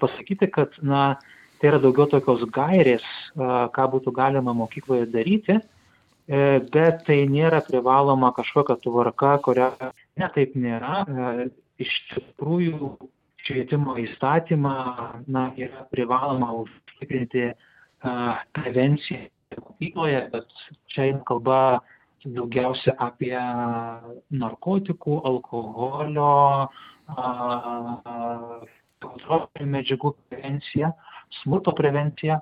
pasakyti, 0.00 0.48
kad 0.52 0.76
na, 0.82 1.16
tai 1.58 1.72
yra 1.72 1.80
daugiau 1.82 2.06
tokios 2.10 2.44
gairės, 2.54 3.04
ką 3.74 3.86
būtų 3.94 4.12
galima 4.14 4.54
mokykloje 4.56 5.08
daryti, 5.10 5.58
e, 5.58 6.42
bet 6.74 7.04
tai 7.06 7.20
nėra 7.30 7.60
privaloma 7.66 8.30
kažkokia 8.36 8.78
tvarka, 8.84 9.36
kuria 9.42 9.72
netaip 10.20 10.54
nėra. 10.54 11.02
E, 11.04 11.48
iš 11.82 11.94
tikrųjų, 12.12 12.92
švietimo 13.46 13.96
įstatymą 14.02 14.74
na, 15.30 15.48
yra 15.56 15.86
privaloma 15.92 16.50
užtikrinti 16.64 17.52
prevenciją 18.54 19.28
mokykloje, 19.56 20.24
bet 20.32 20.58
čia 20.92 21.06
eina 21.08 21.22
kalba 21.26 21.60
daugiausia 22.26 22.94
apie 22.98 23.38
narkotikų, 24.42 25.20
alkoholio, 25.30 26.32
kontrolinių 28.98 29.70
medžiagų 29.72 30.12
prevenciją 30.28 30.92
smurto 31.42 31.74
prevencija, 31.76 32.38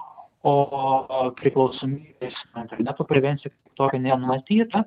o 0.46 1.32
priklausomybės 1.40 2.36
interneto 2.54 3.06
prevencija 3.08 3.50
tokia 3.78 3.98
nenumatyta, 4.04 4.84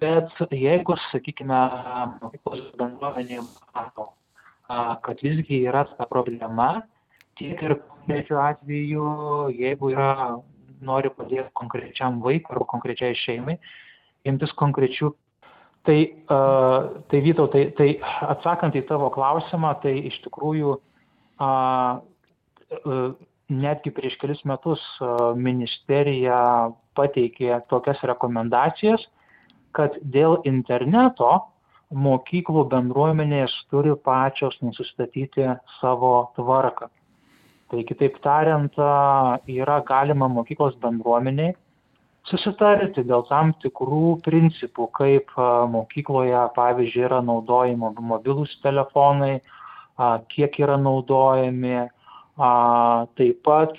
bet 0.00 0.32
jeigu, 0.50 0.96
sakykime, 1.12 1.58
mokyklos 2.22 2.64
bendruomenė 2.80 3.42
mato, 3.44 4.08
kad 4.66 5.22
visgi 5.22 5.62
yra 5.68 5.84
ta 5.92 6.08
problema, 6.10 6.82
tiek 7.38 7.60
ir 7.62 7.76
konkrečiu 7.84 8.40
atveju, 8.42 9.10
jeigu 9.54 9.92
yra, 9.94 10.40
nori 10.86 11.12
padėti 11.12 11.48
konkrečiam 11.56 12.18
vaikui 12.24 12.52
arba 12.52 12.66
konkrečiai 12.72 13.16
šeimai, 13.16 13.56
imtis 14.28 14.52
konkrečių. 14.58 15.12
Tai, 15.86 15.96
tai 16.26 17.18
Vytau, 17.22 17.46
tai, 17.52 17.68
tai 17.78 17.92
atsakant 18.26 18.74
į 18.74 18.82
tavo 18.88 19.06
klausimą, 19.14 19.70
tai 19.84 19.94
iš 20.10 20.18
tikrųjų 20.24 20.72
netgi 23.52 23.92
prieš 23.94 24.16
kelis 24.20 24.40
metus 24.48 24.82
ministerija 25.38 26.70
pateikė 26.98 27.60
tokias 27.70 28.00
rekomendacijas, 28.08 29.04
kad 29.76 29.98
dėl 30.02 30.40
interneto 30.48 31.30
mokyklų 31.92 32.64
bendruomenės 32.72 33.52
turi 33.70 33.94
pačios 33.94 34.56
nusistatyti 34.62 35.46
savo 35.80 36.32
tvarką. 36.38 36.88
Tai 37.70 37.82
kitaip 37.86 38.18
tariant, 38.22 38.74
yra 39.50 39.78
galima 39.86 40.28
mokyklos 40.30 40.74
bendruomeniai 40.82 41.54
susitarti 42.30 43.04
dėl 43.06 43.24
tam 43.28 43.52
tikrų 43.62 44.18
principų, 44.26 44.88
kaip 44.98 45.32
mokykloje, 45.70 46.42
pavyzdžiui, 46.56 47.04
yra 47.08 47.20
naudojami 47.24 47.92
mobilūs 48.10 48.56
telefonai, 48.64 49.38
kiek 50.32 50.58
yra 50.62 50.76
naudojami, 50.80 51.86
taip 52.36 53.42
pat 53.46 53.78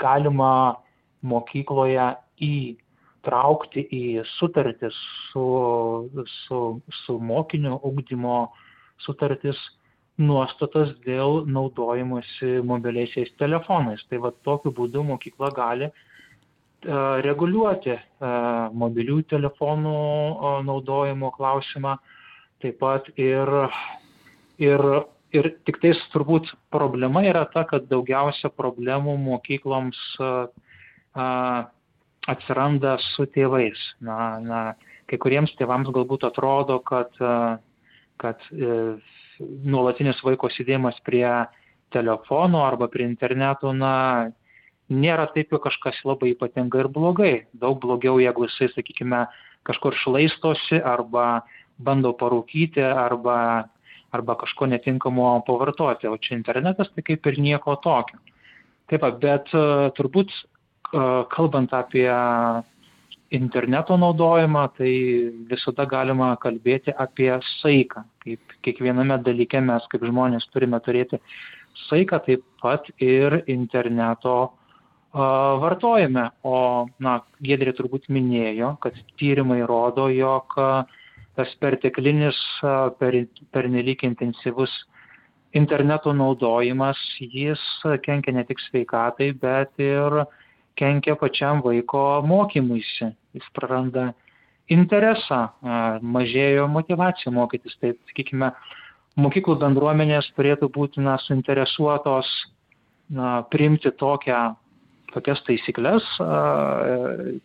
galima 0.00 0.52
mokykloje 1.24 2.06
įtraukti 2.44 3.84
į 3.92 4.04
sutartis 4.36 4.96
su, 5.30 5.44
su, 6.44 6.60
su 7.04 7.18
mokinio 7.20 7.78
ugdymo 7.84 8.38
sutartis 9.04 9.58
nuostatas 10.18 10.92
dėl 11.04 11.44
naudojimuose 11.50 12.60
mobiliaisiais 12.64 13.32
telefonais. 13.40 14.04
Tai 14.08 14.20
va 14.24 14.32
tokiu 14.46 14.72
būdu 14.72 15.02
mokykla 15.04 15.50
gali 15.56 15.90
reguliuoti 17.24 17.96
mobilių 18.76 19.22
telefonų 19.32 19.94
naudojimo 20.66 21.30
klausimą, 21.36 21.96
taip 22.60 22.78
pat 22.80 23.08
ir, 23.16 23.48
ir, 24.60 24.84
ir 25.36 25.50
tik 25.66 25.80
tais 25.82 26.00
turbūt 26.12 26.50
problema 26.74 27.24
yra 27.26 27.44
ta, 27.52 27.64
kad 27.68 27.88
daugiausia 27.90 28.50
problemų 28.54 29.16
mokykloms 29.20 30.00
atsiranda 32.24 32.96
su 33.14 33.26
tėvais. 33.34 33.80
Na, 34.04 34.18
na, 34.40 34.60
kai 35.10 35.18
kuriems 35.20 35.52
tėvams 35.58 35.92
galbūt 35.94 36.24
atrodo, 36.28 36.78
kad, 36.86 37.12
kad 38.22 38.46
e, 38.50 38.78
nuolatinis 39.40 40.22
vaiko 40.24 40.48
sėdėjimas 40.52 41.00
prie 41.06 41.26
telefono 41.94 42.64
arba 42.66 42.88
prie 42.90 43.06
interneto, 43.06 43.72
na, 43.76 44.32
nėra 44.90 45.28
taip 45.34 45.52
jau 45.54 45.60
kažkas 45.62 46.00
labai 46.04 46.32
ypatinga 46.34 46.84
ir 46.84 46.88
blogai. 46.92 47.34
Daug 47.52 47.78
blogiau, 47.82 48.18
jeigu 48.22 48.48
jisai, 48.48 48.70
sakykime, 48.74 49.24
kažkur 49.64 49.96
šlaistosi 50.02 50.80
arba 50.84 51.44
bando 51.78 52.12
parūkyti 52.16 52.82
arba, 52.84 53.68
arba 54.14 54.36
kažko 54.40 54.68
netinkamo 54.70 55.34
pavartoti. 55.46 56.08
O 56.10 56.16
čia 56.16 56.38
internetas 56.38 56.92
tai 56.94 57.04
kaip 57.06 57.26
ir 57.30 57.40
nieko 57.42 57.76
tokio. 57.82 58.20
Taip 58.90 59.04
bet 59.20 59.50
uh, 59.56 59.88
turbūt 59.96 60.32
uh, 60.34 61.24
kalbant 61.32 61.72
apie 61.74 62.08
interneto 63.34 63.96
naudojimą, 63.98 64.64
tai 64.78 64.92
visada 65.50 65.86
galima 65.90 66.34
kalbėti 66.40 66.94
apie 66.94 67.32
saiką. 67.60 68.04
Kaip 68.24 68.58
kiekviename 68.64 69.18
dalyke 69.24 69.60
mes 69.64 69.86
kaip 69.90 70.04
žmonės 70.06 70.46
turime 70.52 70.80
turėti 70.84 71.18
saiką, 71.88 72.20
taip 72.26 72.44
pat 72.62 72.90
ir 73.02 73.42
interneto 73.50 74.52
vartojame. 75.14 76.30
O, 76.42 76.86
na, 76.98 77.20
Gedrė 77.44 77.74
turbūt 77.76 78.08
minėjo, 78.10 78.74
kad 78.82 78.96
tyrimai 79.20 79.62
rodo, 79.66 80.08
jog 80.10 80.56
tas 81.34 81.50
perteklinis, 81.60 82.38
per, 82.98 83.16
pernelyg 83.54 84.04
intensyvus 84.06 84.72
interneto 85.54 86.12
naudojimas, 86.14 86.98
jis 87.18 87.62
kenkia 88.02 88.34
ne 88.34 88.44
tik 88.46 88.62
sveikatai, 88.68 89.30
bet 89.38 89.70
ir 89.82 90.24
kenkia 90.78 91.14
pačiam 91.18 91.62
vaiko 91.62 92.22
mokymuisi. 92.26 93.12
Jis 93.34 93.46
praranda 93.54 94.12
interesą, 94.70 95.46
mažėjo 96.02 96.66
motivacija 96.70 97.32
mokytis. 97.34 97.76
Tai, 97.82 97.94
sakykime, 98.10 98.50
mokyklų 99.20 99.58
bendruomenės 99.62 100.32
turėtų 100.34 100.70
būti 100.74 101.02
na, 101.04 101.16
suinteresuotos 101.22 102.30
na, 103.14 103.40
priimti 103.50 103.94
tokią 103.94 104.54
tokias 105.14 105.42
taisykles 105.46 106.06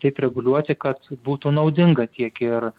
taip 0.02 0.22
reguliuoti, 0.24 0.76
kad 0.80 1.02
būtų 1.26 1.54
naudinga 1.54 2.08
tiek 2.10 2.34
ir, 2.42 2.72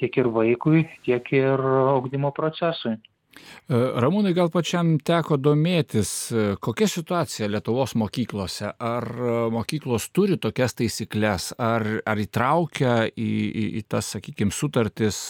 tiek 0.00 0.16
ir 0.18 0.28
vaikui, 0.34 0.84
tiek 1.06 1.32
ir 1.36 1.64
augdymo 1.92 2.32
procesui. 2.36 2.98
E, 3.32 3.76
Ramūnai, 4.02 4.32
gal 4.36 4.50
pačiam 4.52 4.96
teko 5.00 5.38
domėtis, 5.40 6.10
e, 6.32 6.42
kokia 6.62 6.88
situacija 6.90 7.48
Lietuvos 7.50 7.94
mokyklose? 8.00 8.72
Ar 8.76 9.06
e, 9.08 9.36
mokyklos 9.54 10.08
turi 10.16 10.36
tokias 10.42 10.76
taisyklės, 10.78 11.52
ar, 11.62 11.86
ar 12.08 12.22
įtraukia 12.22 12.96
į, 13.08 13.30
į, 13.48 13.64
į 13.80 13.84
tas, 13.94 14.12
sakykime, 14.16 14.54
sutartis 14.54 15.22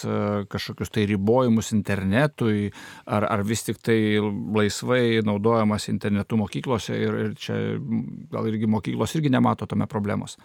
kažkokius 0.51 0.91
tai 0.93 1.05
ribojimus 1.09 1.71
internetui, 1.75 2.73
ar, 3.05 3.27
ar 3.29 3.45
vis 3.47 3.63
tik 3.69 3.79
tai 3.83 3.99
laisvai 4.19 5.23
naudojamas 5.25 5.87
internetu 5.93 6.39
mokyklose 6.41 6.97
ir, 6.99 7.19
ir 7.27 7.39
čia 7.39 7.59
gal 8.33 8.51
irgi 8.51 8.69
mokyklos 8.69 9.15
irgi 9.17 9.31
nemato 9.33 9.69
tame 9.69 9.87
problemos? 9.89 10.37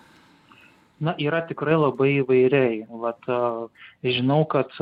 Na 1.00 1.14
yra 1.18 1.42
tikrai 1.46 1.76
labai 1.78 2.10
įvairiai. 2.22 2.82
Vat 3.02 3.28
žinau 4.02 4.42
kad 4.50 4.72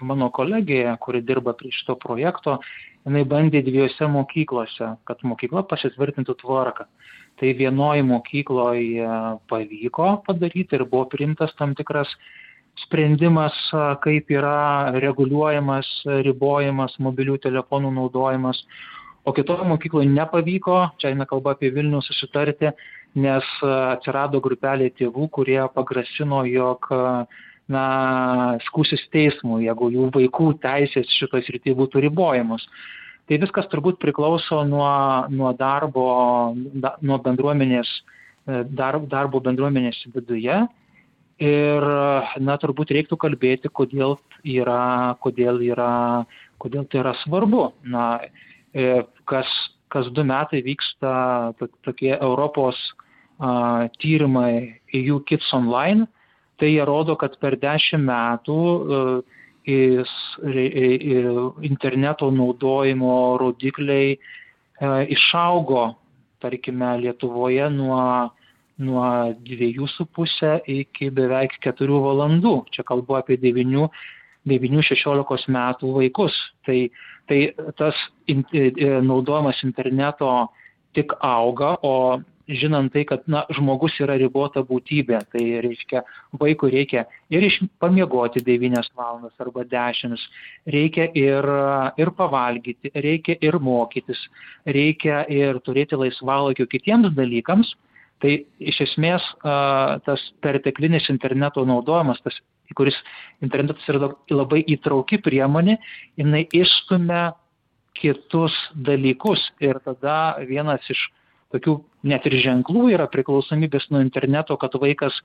mano 0.00 0.30
kolegė 0.36 0.82
kuri 1.00 1.22
dirba 1.24 1.54
prie 1.56 1.72
šito 1.74 1.96
projekto 2.00 2.58
jinai 3.06 3.24
bandė 3.28 3.62
dviejose 3.64 4.08
mokyklose 4.12 4.94
kad 5.08 5.24
mokykla 5.24 5.64
pasitvirtintų 5.70 6.36
tvarką. 6.42 6.86
Tai 7.40 7.54
vienoj 7.56 8.04
mokykloj 8.04 8.84
pavyko 9.48 10.12
padaryti 10.26 10.76
ir 10.76 10.84
buvo 10.84 11.06
priimtas 11.08 11.54
tam 11.56 11.72
tikras 11.74 12.12
sprendimas 12.84 13.56
kaip 14.04 14.30
yra 14.32 14.92
reguliuojamas 15.00 15.88
ribojamas 16.26 16.96
mobilių 17.00 17.38
telefonų 17.40 17.94
naudojimas. 17.96 18.60
O 19.24 19.32
kitoj 19.36 19.64
mokykloj 19.68 20.06
nepavyko 20.08 20.76
čia 21.00 21.10
eina 21.12 21.26
kalba 21.28 21.52
apie 21.56 21.68
vilnių 21.74 22.00
susitarti 22.04 22.70
nes 23.18 23.46
atsirado 23.66 24.40
grupelė 24.42 24.90
tėvų, 24.98 25.28
kurie 25.34 25.60
pagrasino, 25.74 26.44
jog 26.46 26.86
na, 27.70 27.84
skusis 28.66 29.02
teismų, 29.14 29.60
jeigu 29.66 29.90
jų 29.94 30.08
vaikų 30.14 30.52
teisės 30.62 31.10
šitoje 31.18 31.46
srityje 31.46 31.76
būtų 31.78 32.02
ribojamos. 32.06 32.66
Tai 33.30 33.38
viskas 33.38 33.68
turbūt 33.70 34.00
priklauso 34.02 34.64
nuo, 34.66 34.90
nuo 35.30 35.52
darbo, 35.54 36.06
da, 36.54 36.96
nuo 36.98 37.20
bendruomenės, 37.22 37.90
dar, 38.74 38.98
darbo 39.06 39.42
bendruomenės 39.44 40.02
viduje. 40.14 40.64
Ir, 41.40 41.84
na, 42.42 42.56
turbūt 42.60 42.90
reiktų 42.92 43.16
kalbėti, 43.22 43.70
kodėl 43.72 44.18
yra, 44.44 45.14
kodėl 45.24 45.62
yra, 45.64 46.26
kodėl 46.60 46.84
tai 46.90 47.00
yra 47.00 47.14
svarbu. 47.22 47.70
Na, 47.88 48.08
e, 48.76 49.06
kas, 49.30 49.48
kas 49.92 50.10
du 50.14 50.24
metai 50.26 50.62
vyksta 50.66 51.52
tokie 51.84 52.14
Europos 52.16 52.78
a, 53.38 53.88
tyrimai 54.00 54.80
EU 54.94 55.20
Kids 55.26 55.52
Online, 55.56 56.08
tai 56.60 56.74
jie 56.74 56.86
rodo, 56.86 57.16
kad 57.20 57.38
per 57.40 57.58
dešimt 57.60 58.06
metų 58.06 58.58
a, 58.64 59.04
is, 59.70 60.10
re, 60.42 60.66
e, 60.66 61.22
interneto 61.68 62.30
naudojimo 62.32 63.38
rodikliai 63.42 64.16
a, 64.16 65.02
išaugo, 65.04 65.90
tarkime, 66.40 66.94
Lietuvoje 67.04 67.68
nuo 67.74 68.30
nuo 68.80 69.04
dviejų 69.44 69.88
su 69.92 70.06
pusę 70.08 70.56
iki 70.68 71.10
beveik 71.14 71.58
keturių 71.64 72.00
valandų. 72.06 72.54
Čia 72.74 72.82
kalbu 72.88 73.16
apie 73.18 73.36
9-16 73.40 75.48
metų 75.52 75.92
vaikus. 75.98 76.34
Tai 76.66 76.78
tai 77.30 77.54
tas 77.78 77.94
in, 78.26 78.42
e, 78.52 78.72
e, 78.74 78.90
naudojimas 79.06 79.62
interneto 79.62 80.50
tik 80.92 81.14
auga, 81.22 81.76
o 81.86 82.18
žinant 82.50 82.90
tai, 82.90 83.04
kad 83.06 83.22
na, 83.30 83.44
žmogus 83.54 83.94
yra 84.02 84.16
ribota 84.18 84.64
būtybė, 84.66 85.20
tai 85.30 85.44
reiškia, 85.62 86.02
vaikui 86.40 86.72
reikia 86.74 87.04
ir 87.30 87.46
iš, 87.46 87.60
pamiegoti 87.78 88.42
9 88.42 88.90
valandas 88.98 89.44
arba 89.44 89.62
10, 89.70 90.18
reikia 90.74 91.06
ir, 91.14 91.46
ir 92.02 92.10
pavalgyti, 92.18 92.90
reikia 93.06 93.38
ir 93.38 93.60
mokytis, 93.62 94.24
reikia 94.66 95.22
ir 95.30 95.62
turėti 95.62 96.00
laisvalaikio 96.00 96.66
kitiems 96.66 97.14
dalykams, 97.14 97.76
tai 98.20 98.40
iš 98.58 98.82
esmės 98.88 99.22
tas 100.04 100.26
perteklinis 100.42 101.06
interneto 101.14 101.62
naudojimas, 101.64 102.18
tas 102.26 102.42
kuris 102.76 102.96
internetas 103.44 103.86
yra 103.90 104.12
labai 104.30 104.62
įtrauki 104.74 105.20
priemonė, 105.22 105.78
jinai 106.20 106.44
išstumia 106.54 107.30
kitus 107.98 108.54
dalykus 108.74 109.42
ir 109.60 109.80
tada 109.84 110.36
vienas 110.46 110.84
iš 110.90 111.08
tokių 111.50 111.76
net 112.06 112.26
ir 112.30 112.36
ženklų 112.44 112.90
yra 112.94 113.08
priklausomybės 113.10 113.88
nuo 113.90 114.02
interneto, 114.04 114.56
kad 114.60 114.76
vaikas, 114.80 115.16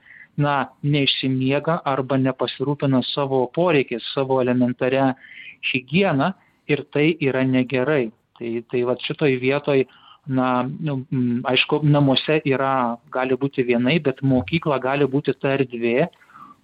na, 0.41 0.71
neišsimiega 0.84 1.77
arba 1.86 2.17
nepasirūpina 2.19 3.03
savo 3.13 3.45
poreikiais, 3.55 4.03
savo 4.15 4.41
elementarią 4.41 5.13
higieną 5.69 6.34
ir 6.67 6.84
tai 6.91 7.12
yra 7.21 7.45
negerai. 7.45 8.10
Tai, 8.36 8.49
tai 8.71 8.81
va 8.84 8.97
šitoj 8.99 9.38
vietoj, 9.39 9.86
na, 10.27 10.49
nu, 10.65 10.97
aišku, 11.47 11.79
namuose 11.86 12.41
yra, 12.43 12.97
gali 13.13 13.38
būti 13.39 13.63
vienai, 13.63 13.99
bet 14.03 14.23
mokykla 14.25 14.81
gali 14.84 15.08
būti 15.08 15.38
ta 15.39 15.53
erdvė, 15.55 16.10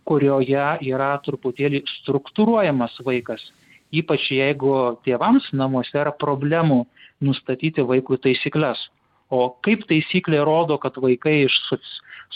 kurioje 0.08 0.68
yra 0.88 1.12
truputėlį 1.26 1.84
struktūruojamas 2.02 2.98
vaikas. 3.06 3.44
Ypač 3.92 4.30
jeigu 4.32 4.74
tėvams 5.06 5.50
namuose 5.58 5.98
yra 6.00 6.14
problemų 6.16 6.86
nustatyti 7.22 7.84
vaikui 7.86 8.20
taisyklės. 8.24 8.88
O 9.32 9.48
kaip 9.64 9.84
taisyklė 9.88 10.42
rodo, 10.48 10.78
kad 10.80 10.98
vaikai 11.00 11.46
iš 11.46 11.56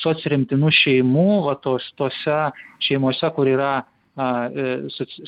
socrimtinų 0.04 0.72
šeimų, 0.76 1.30
va, 1.48 1.56
tos, 1.64 1.88
tose 2.00 2.38
šeimose, 2.84 3.32
kur 3.36 3.50
yra 3.52 3.72
a, 3.82 4.28
e, 4.48 4.68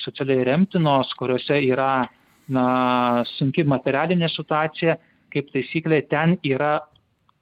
socialiai 0.04 0.46
remtinos, 0.48 1.12
kuriuose 1.20 1.60
yra 1.68 2.08
na, 2.48 2.68
sunki 3.36 3.66
materialinė 3.68 4.30
situacija, 4.32 4.96
kaip 5.34 5.52
taisyklė, 5.52 6.02
ten 6.12 6.38
yra 6.48 6.78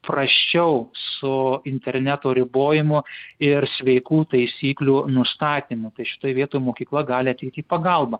praščiau 0.06 0.86
su 0.96 1.34
interneto 1.70 2.34
ribojimu 2.36 3.02
ir 3.44 3.68
sveikų 3.78 4.24
taisyklių 4.32 5.06
nustatymu. 5.12 5.92
Tai 5.96 6.06
šitoje 6.10 6.38
vietoje 6.38 6.64
mokykla 6.66 7.06
gali 7.08 7.34
ateiti 7.34 7.64
į 7.64 7.70
pagalbą. 7.70 8.20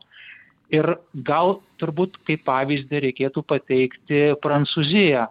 Ir 0.74 0.96
gal 1.28 1.60
turbūt 1.82 2.18
kaip 2.26 2.46
pavyzdį 2.48 3.04
reikėtų 3.10 3.46
pateikti 3.46 4.22
Prancūziją. 4.42 5.28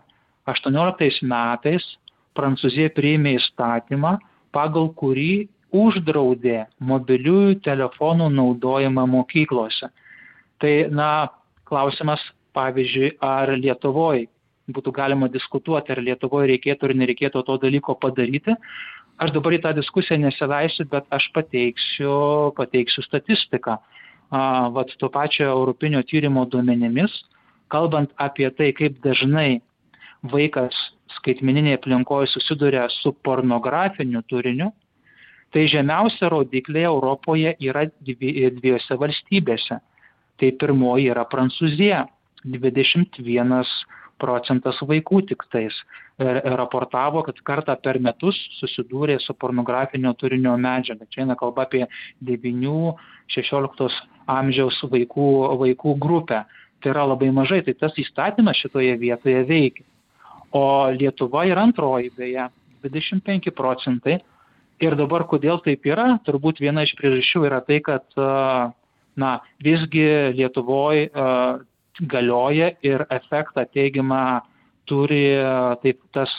18 0.50 1.24
metais 1.24 1.86
Prancūzija 2.36 2.92
priėmė 2.94 3.38
įstatymą, 3.38 4.18
pagal 4.54 4.90
kurį 4.98 5.48
uždraudė 5.74 6.64
mobiliųjų 6.78 7.58
telefonų 7.64 8.28
naudojimą 8.34 9.06
mokyklose. 9.10 9.90
Tai, 10.62 10.74
na, 10.94 11.08
klausimas, 11.66 12.22
pavyzdžiui, 12.54 13.16
ar 13.24 13.50
Lietuvoje 13.58 14.28
būtų 14.72 14.92
galima 14.96 15.29
diskutuoti, 15.29 15.92
ar 15.92 16.00
Lietuvoje 16.00 16.48
reikėtų 16.55 16.88
ar 16.88 16.94
nereikėtų 17.03 17.42
to 17.44 17.59
dalyko 17.61 17.96
padaryti. 18.00 18.57
Aš 19.20 19.35
dabar 19.37 19.55
į 19.55 19.61
tą 19.62 19.74
diskusiją 19.77 20.18
nesileisiu, 20.22 20.87
bet 20.90 21.07
aš 21.14 21.29
pateiksiu, 21.35 22.14
pateiksiu 22.57 23.05
statistiką. 23.05 23.79
Vat 24.74 24.90
to 24.98 25.11
pačio 25.12 25.46
Europinio 25.53 26.00
tyrimo 26.03 26.46
duomenimis, 26.50 27.12
kalbant 27.70 28.11
apie 28.18 28.48
tai, 28.50 28.72
kaip 28.74 28.98
dažnai 29.05 29.61
vaikas 30.33 30.74
skaitmeninėje 31.20 31.79
aplinkoje 31.79 32.33
susiduria 32.33 32.88
su 32.90 33.12
pornografiniu 33.22 34.24
turiniu, 34.27 34.72
tai 35.55 35.68
žemiausia 35.70 36.33
rodiklė 36.33 36.88
Europoje 36.88 37.55
yra 37.62 37.85
dviejose 38.03 38.98
valstybėse. 38.98 39.79
Tai 40.40 40.48
pirmoji 40.59 41.12
yra 41.12 41.22
Prancūzija- 41.31 42.07
21 42.57 43.62
procentas 44.20 44.79
vaikų 44.85 45.22
tiktais 45.31 45.77
raportavo, 46.18 47.24
kad 47.27 47.40
kartą 47.46 47.74
per 47.83 47.98
metus 47.98 48.37
susidūrė 48.61 49.18
su 49.20 49.35
pornografinio 49.35 50.12
turinio 50.18 50.55
medžiaga. 50.61 51.09
Čia 51.11 51.24
eina 51.24 51.35
kalba 51.38 51.66
apie 51.66 51.85
9-16 52.22 53.98
amžiaus 54.31 54.79
vaikų, 54.90 55.31
vaikų 55.64 55.96
grupę. 55.98 56.44
Tai 56.85 56.92
yra 56.92 57.07
labai 57.09 57.31
mažai, 57.35 57.62
tai 57.64 57.74
tas 57.81 57.96
įstatymas 57.98 58.61
šitoje 58.61 58.94
vietoje 59.00 59.42
veikia. 59.48 59.87
O 60.55 60.87
Lietuva 60.94 61.46
yra 61.48 61.64
antroji, 61.66 62.12
beje, 62.14 62.46
25 62.85 63.50
procentai. 63.57 64.20
Ir 64.83 64.94
dabar 64.98 65.24
kodėl 65.31 65.59
taip 65.64 65.87
yra, 65.87 66.18
turbūt 66.27 66.61
viena 66.62 66.85
iš 66.85 66.94
priežasčių 66.98 67.46
yra 67.48 67.61
tai, 67.64 67.81
kad 67.83 68.05
na, 69.18 69.31
visgi 69.62 70.05
Lietuvoje 70.37 71.09
galioja 72.00 72.72
ir 72.83 73.07
efektą 73.11 73.64
teigiamą 73.72 74.40
turi 74.88 75.37
taip 75.83 76.00
tas 76.12 76.33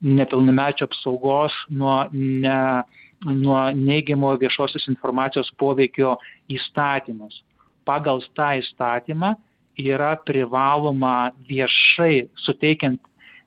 nepilnamečio 0.00 0.86
apsaugos 0.86 1.52
nuo, 1.70 2.04
ne, 2.12 2.84
nuo 3.24 3.60
neigiamo 3.74 4.36
viešosios 4.38 4.86
informacijos 4.88 5.50
poveikio 5.58 6.16
įstatymus. 6.48 7.42
Pagal 7.88 8.22
tą 8.36 8.52
įstatymą 8.60 9.34
yra 9.78 10.14
privaloma 10.26 11.30
viešai, 11.48 12.28
suteikiant 12.44 13.00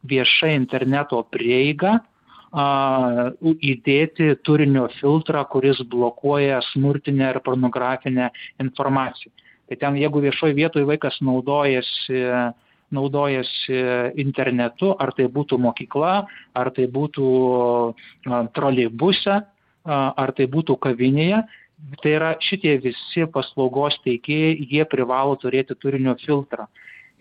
viešai 0.07 0.55
interneto 0.57 1.21
prieigą, 1.31 1.99
a, 2.51 2.65
įdėti 3.41 4.33
turinio 4.43 4.87
filtrą, 4.99 5.43
kuris 5.51 5.79
blokuoja 5.87 6.59
smurtinę 6.71 7.29
ir 7.31 7.39
pornografinę 7.45 8.31
informaciją. 8.59 9.31
Tai 9.71 9.77
ten, 9.79 9.95
jeigu 9.95 10.19
viešoje 10.19 10.51
vietoje 10.51 10.83
vaikas 10.83 11.21
naudojasi, 11.23 12.17
naudojasi 12.91 13.77
internetu, 14.19 14.89
ar 14.99 15.13
tai 15.15 15.29
būtų 15.31 15.55
mokykla, 15.63 16.15
ar 16.59 16.69
tai 16.75 16.89
būtų 16.91 17.27
troleibuse, 18.51 19.37
ar 19.87 20.33
tai 20.35 20.49
būtų 20.51 20.75
kavinėje, 20.75 21.39
tai 22.03 22.15
yra 22.17 22.33
šitie 22.43 22.75
visi 22.83 23.23
paslaugos 23.31 23.95
teikėjai, 24.03 24.59
jie 24.59 24.83
privalo 24.91 25.39
turėti 25.39 25.79
turinio 25.79 26.17
filtrą. 26.19 26.67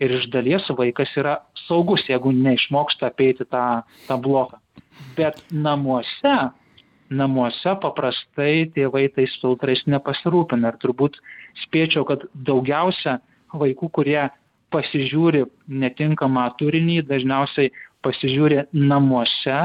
Ir 0.03 0.17
iš 0.19 0.27
dalies 0.33 0.67
vaikas 0.75 1.15
yra 1.15 1.37
saugus, 1.69 2.03
jeigu 2.11 2.35
neišmoksta 2.35 3.13
apeiti 3.13 3.47
tą, 3.47 3.85
tą 4.09 4.19
bloką. 4.19 4.59
Bet 5.15 5.39
namuose 5.55 6.35
namuose 7.11 7.75
paprastai 7.83 8.69
tėvai 8.75 9.07
tais 9.15 9.33
filtrais 9.41 9.83
nepasirūpina. 9.89 10.71
Ir 10.71 10.79
turbūt 10.81 11.19
spėčiau, 11.65 12.05
kad 12.07 12.25
daugiausia 12.47 13.19
vaikų, 13.51 13.91
kurie 13.97 14.21
pasižiūri 14.71 15.45
netinkamą 15.67 16.47
turinį, 16.59 17.01
dažniausiai 17.09 17.73
pasižiūri 18.05 18.65
namuose, 18.73 19.57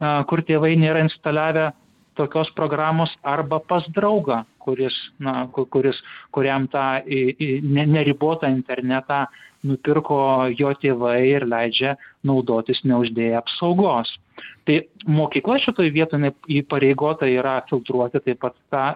kur 0.00 0.42
tėvai 0.48 0.74
nėra 0.80 1.04
instaliavę 1.04 1.70
tokios 2.16 2.50
programos 2.56 3.12
arba 3.22 3.60
pas 3.60 3.86
draugą, 3.94 4.42
kuris, 4.62 4.94
na, 5.22 5.46
kuris, 5.52 5.98
kuriam 6.34 6.66
tą 6.72 7.02
neribotą 7.06 8.50
internetą 8.50 9.26
nupirko 9.66 10.18
jo 10.58 10.70
tėvai 10.82 11.18
ir 11.30 11.46
leidžia 11.48 11.96
naudotis 12.26 12.82
neuždėję 12.86 13.36
apsaugos. 13.40 14.12
Tai 14.66 14.80
mokykla 15.08 15.58
šitoje 15.62 15.92
vietoje 15.94 16.32
įpareigota 16.60 17.28
yra 17.30 17.60
filtruoti 17.70 18.22
taip 18.24 18.42
pat 18.42 18.56
tą, 18.72 18.86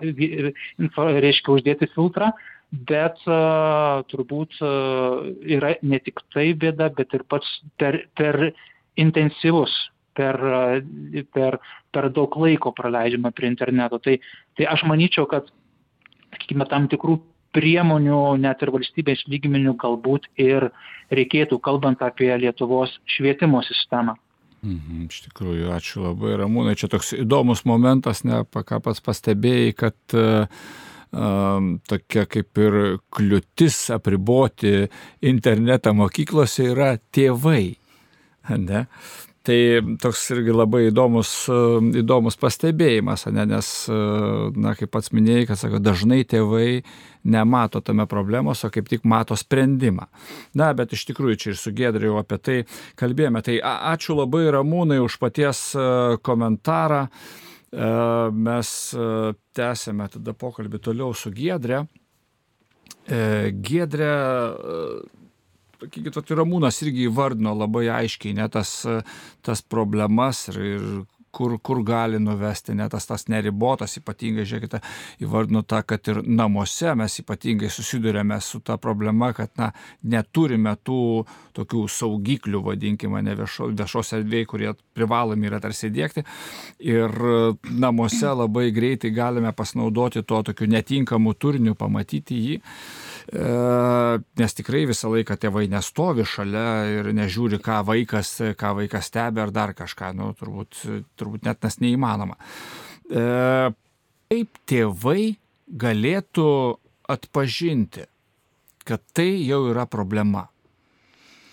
reiškia, 1.24 1.54
uždėti 1.54 1.88
filtrą, 1.94 2.32
bet 2.70 3.18
uh, 3.26 4.02
turbūt 4.10 4.58
uh, 4.62 5.30
yra 5.42 5.74
ne 5.82 5.98
tik 6.02 6.22
tai 6.34 6.50
bėda, 6.54 6.90
bet 6.94 7.16
ir 7.16 7.24
pats 7.30 7.48
per, 7.80 8.04
per 8.18 8.52
intensyvus, 9.00 9.72
per, 10.20 10.38
per, 11.32 11.58
per 11.90 12.10
daug 12.12 12.36
laiko 12.44 12.74
praleidžiama 12.76 13.32
prie 13.32 13.50
interneto. 13.50 14.00
Tai, 14.04 14.18
tai 14.58 14.68
aš 14.68 14.84
manyčiau, 14.90 15.26
kad, 15.30 15.48
sakykime, 16.34 16.68
tam 16.70 16.88
tikrų 16.92 17.18
priemonių 17.56 18.20
net 18.42 18.60
ir 18.62 18.72
valstybės 18.74 19.24
lygmenių 19.30 19.74
galbūt 19.80 20.28
ir 20.40 20.70
reikėtų, 21.10 21.58
kalbant 21.64 22.02
apie 22.06 22.30
Lietuvos 22.38 22.92
švietimo 23.16 23.62
sistemą. 23.66 24.14
Mhm, 24.60 25.08
iš 25.08 25.24
tikrųjų, 25.24 25.72
ačiū 25.72 26.04
labai, 26.04 26.36
Ramūnai. 26.42 26.76
Čia 26.76 26.90
toks 26.92 27.14
įdomus 27.16 27.64
momentas, 27.68 28.22
ne, 28.28 28.42
ką 28.44 28.80
pats 28.84 29.00
pastebėjai, 29.02 29.72
kad 29.72 30.16
uh, 30.20 30.64
tokia 31.90 32.26
kaip 32.30 32.60
ir 32.60 32.76
kliūtis 33.10 33.78
apriboti 33.96 34.84
internetą 35.26 35.94
mokyklose 35.96 36.70
yra 36.74 36.92
tėvai. 37.10 37.76
Ne? 38.50 38.86
Tai 39.40 39.56
toks 40.02 40.26
irgi 40.34 40.52
labai 40.52 40.82
įdomus, 40.90 41.30
įdomus 41.96 42.36
pastebėjimas, 42.36 43.24
ne, 43.32 43.46
nes, 43.48 43.68
na, 43.88 44.74
kaip 44.76 44.90
pats 44.92 45.14
minėjai, 45.16 45.46
kad 45.48 45.60
sako, 45.62 45.78
dažnai 45.80 46.26
tėvai 46.28 46.82
nemato 47.24 47.80
tame 47.80 48.04
problemos, 48.10 48.60
o 48.64 48.70
kaip 48.72 48.90
tik 48.92 49.06
mato 49.08 49.38
sprendimą. 49.40 50.10
Na, 50.60 50.74
bet 50.76 50.92
iš 50.92 51.06
tikrųjų 51.08 51.38
čia 51.40 51.54
ir 51.54 51.60
su 51.60 51.72
Gedriu 51.72 52.18
apie 52.20 52.36
tai 52.36 52.56
kalbėjome. 53.00 53.40
Tai 53.46 53.54
ačiū 53.94 54.18
labai 54.18 54.44
Ramūnai 54.52 55.00
už 55.00 55.16
paties 55.22 55.62
komentarą. 56.26 57.06
Mes 58.36 58.74
tęsėme 59.56 60.10
tada 60.18 60.36
pokalbį 60.36 60.82
toliau 60.84 61.16
su 61.16 61.32
Gedre. 61.32 61.86
Gedre 63.08 64.12
sakykit, 65.80 66.16
vat, 66.16 66.34
Ramūnas 66.40 66.82
irgi 66.84 67.08
įvardino 67.08 67.54
labai 67.56 67.88
aiškiai 68.00 68.36
ne 68.38 68.48
tas, 68.52 68.74
tas 69.46 69.62
problemas 69.62 70.46
ir, 70.52 70.60
ir 70.74 70.86
kur, 71.30 71.58
kur 71.62 71.82
gali 71.86 72.18
nuvesti, 72.18 72.74
net 72.74 72.90
tas, 72.94 73.06
tas 73.06 73.26
neribotas, 73.30 73.96
ypatingai, 74.00 74.46
žiūrėkite, 74.48 74.80
įvardinu 75.24 75.62
tą, 75.68 75.82
kad 75.86 76.10
ir 76.10 76.22
namuose 76.26 76.94
mes 76.98 77.18
ypatingai 77.22 77.70
susidurėme 77.72 78.40
su 78.42 78.60
ta 78.66 78.76
problema, 78.82 79.30
kad 79.36 79.52
na, 79.60 79.70
neturime 80.02 80.74
tų 80.84 81.00
tokių 81.56 81.84
saugiklių, 81.90 82.62
vadinkime, 82.66 83.22
ne 83.26 83.36
viešo, 83.38 83.70
viešos 83.78 84.14
erdvėjai, 84.18 84.48
kurie 84.50 84.72
privalomi 84.96 85.50
yra 85.50 85.60
tarsi 85.62 85.92
dėkti. 85.94 86.26
Ir 86.86 87.14
namuose 87.70 88.34
labai 88.42 88.70
greitai 88.74 89.12
galime 89.14 89.54
pasinaudoti 89.56 90.24
tuo 90.26 90.42
tokiu 90.46 90.70
netinkamu 90.70 91.34
turiniu, 91.38 91.76
pamatyti 91.78 92.42
jį. 92.46 92.58
Nes 93.30 94.56
tikrai 94.58 94.82
visą 94.90 95.10
laiką 95.12 95.36
tėvai 95.38 95.68
nestovi 95.70 96.24
šalia 96.26 96.66
ir 96.90 97.10
nežiūri, 97.14 97.60
ką 97.62 97.80
vaikas, 97.86 98.32
ką 98.58 98.72
vaikas 98.80 99.06
stebi 99.06 99.42
ar 99.42 99.52
dar 99.54 99.74
kažką, 99.78 100.10
nu, 100.18 100.32
turbūt, 100.38 100.80
turbūt 101.20 101.46
net 101.46 101.62
nes 101.62 101.78
neįmanoma. 101.84 102.38
Kaip 104.30 104.58
tėvai 104.70 105.36
galėtų 105.70 106.48
atpažinti, 107.10 108.08
kad 108.86 109.04
tai 109.14 109.30
jau 109.46 109.62
yra 109.70 109.86
problema? 109.86 110.48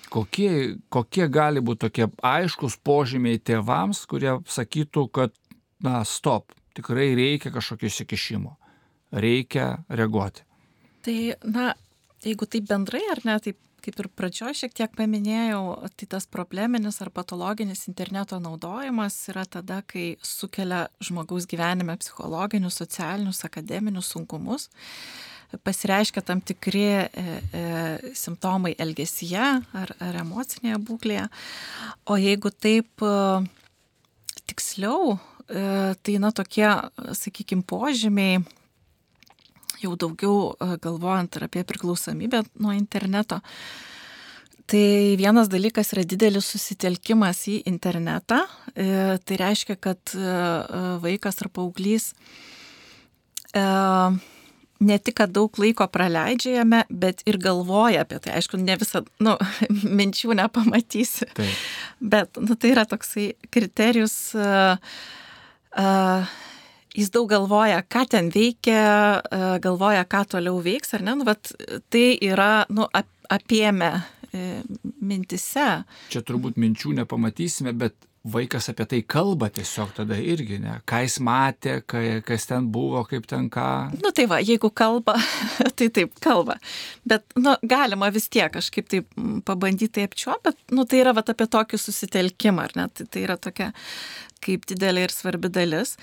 Kokie, 0.09 0.79
kokie 0.89 1.27
gali 1.27 1.61
būti 1.61 1.83
tokie 1.85 2.09
aiškus 2.25 2.79
požymiai 2.79 3.41
tėvams, 3.43 4.05
kurie 4.09 4.37
sakytų, 4.47 5.03
kad, 5.13 5.35
na, 5.83 5.99
stop, 6.07 6.55
tikrai 6.77 7.11
reikia 7.19 7.51
kažkokio 7.53 7.91
įsikišimo, 7.91 8.55
reikia 9.11 9.73
reaguoti. 9.89 10.46
Tai, 11.05 11.17
na, 11.45 11.71
jeigu 12.25 12.47
taip 12.49 12.67
bendrai 12.69 13.03
ar 13.13 13.23
ne, 13.27 13.37
taip 13.43 13.59
kaip 13.87 14.01
ir 14.01 14.09
pradžioje 14.19 14.57
šiek 14.63 14.73
tiek 14.75 14.95
paminėjau, 14.97 15.61
tai 15.95 16.07
tas 16.11 16.25
probleminis 16.27 16.97
ar 17.03 17.11
patologinis 17.13 17.85
interneto 17.87 18.39
naudojimas 18.43 19.15
yra 19.31 19.45
tada, 19.47 19.79
kai 19.87 20.17
sukelia 20.25 20.87
žmogaus 20.99 21.47
gyvenime 21.47 21.95
psichologinius, 22.01 22.81
socialinius, 22.81 23.45
akademinius 23.47 24.11
sunkumus 24.11 24.67
pasireiškia 25.63 26.21
tam 26.27 26.41
tikri 26.43 26.83
e, 26.83 27.07
e, 27.07 27.61
simptomai 28.17 28.73
elgesyje 28.83 29.45
ar, 29.63 29.93
ar 30.03 30.19
emocinėje 30.19 30.79
būklėje. 30.89 31.27
O 32.11 32.17
jeigu 32.19 32.51
taip 32.51 33.05
e, 33.05 33.13
tiksliau, 34.49 35.15
e, 35.47 35.63
tai 36.03 36.17
na 36.19 36.33
tokie, 36.35 36.67
sakykime, 37.15 37.63
požymiai, 37.63 38.43
jau 39.81 39.93
daugiau 39.99 40.53
e, 40.53 40.71
galvojant 40.83 41.37
ir 41.37 41.47
apie 41.49 41.67
priklausomybę 41.67 42.45
nuo 42.61 42.75
interneto, 42.77 43.41
Tai 44.67 45.15
vienas 45.15 45.47
dalykas 45.47 45.93
yra 45.95 46.01
didelis 46.03 46.49
susitelkimas 46.51 47.45
į 47.47 47.53
internetą. 47.69 48.41
E, 48.75 49.15
tai 49.23 49.37
reiškia, 49.39 49.77
kad 49.79 50.11
vaikas 50.99 51.39
ar 51.39 51.47
paauglys 51.55 52.09
ne 54.79 54.97
tik, 54.99 55.17
kad 55.17 55.33
daug 55.33 55.57
laiko 55.61 55.87
praleidžia 55.89 56.59
jame, 56.59 56.83
bet 56.89 57.23
ir 57.29 57.39
galvoja 57.41 58.03
apie 58.05 58.19
tai. 58.23 58.35
Aišku, 58.37 58.59
ne 58.61 58.77
visą, 58.79 59.03
nu, 59.23 59.35
minčių 59.99 60.37
nepamatysi. 60.37 61.29
Taip. 61.37 61.63
Bet, 61.99 62.41
nu, 62.41 62.57
tai 62.59 62.73
yra 62.75 62.85
toksai 62.89 63.31
kriterijus. 63.53 64.17
Uh, 64.37 64.77
uh, 65.77 66.35
jis 66.97 67.13
daug 67.13 67.29
galvoja, 67.31 67.83
ką 67.85 68.03
ten 68.11 68.31
veikia, 68.33 68.83
uh, 69.21 69.55
galvoja, 69.63 70.03
ką 70.09 70.25
toliau 70.35 70.59
veiks, 70.65 70.95
ar 70.97 71.05
ne, 71.05 71.17
nu, 71.19 71.27
bet 71.27 71.53
tai 71.93 72.07
yra, 72.25 72.65
nu, 72.73 72.89
ap, 72.97 73.09
apiemę 73.29 73.93
mintise. 75.01 75.69
Čia 76.11 76.21
turbūt 76.25 76.59
minčių 76.59 76.93
nepamatysime, 77.01 77.73
bet 77.77 77.95
vaikas 78.27 78.67
apie 78.71 78.85
tai 78.91 78.99
kalba 79.07 79.47
tiesiog 79.53 79.93
tada 79.95 80.17
irgi, 80.19 80.57
ne? 80.59 80.77
Ką 80.89 80.99
jis 81.05 81.17
matė, 81.23 81.77
kas 81.87 82.47
ten 82.49 82.67
buvo, 82.73 83.03
kaip 83.07 83.27
ten 83.29 83.47
ką. 83.53 83.67
Nu 84.01 84.11
tai 84.15 84.27
va, 84.27 84.41
jeigu 84.43 84.71
kalba, 84.75 85.15
tai 85.79 85.87
taip 85.95 86.17
kalba. 86.23 86.57
Bet, 87.07 87.23
nu, 87.39 87.55
galima 87.63 88.11
vis 88.13 88.27
tiek 88.33 88.51
kažkaip 88.53 88.89
taip 88.91 89.07
pabandyti 89.47 89.95
tai 89.99 90.07
apčiuopti, 90.09 90.49
bet, 90.49 90.59
nu, 90.75 90.87
tai 90.89 91.03
yra 91.05 91.15
va 91.15 91.23
apie 91.23 91.47
tokį 91.55 91.79
susitelkimą, 91.81 92.67
ar 92.67 92.75
ne? 92.81 92.89
Tai, 92.91 93.07
tai 93.13 93.23
yra 93.27 93.39
tokia 93.39 93.71
kaip 94.43 94.67
didelė 94.69 95.07
ir 95.07 95.13
svarbi 95.15 95.49
dalis 95.53 95.95
e, 95.95 96.01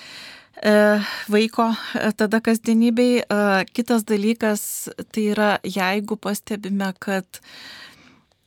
vaiko 1.30 1.68
e, 1.94 2.12
tada 2.16 2.40
kasdienybei. 2.40 3.18
E, 3.18 3.64
kitas 3.72 4.04
dalykas 4.08 4.88
tai 5.12 5.28
yra, 5.32 5.50
jeigu 5.64 6.16
pastebime, 6.16 6.92
kad 6.98 7.40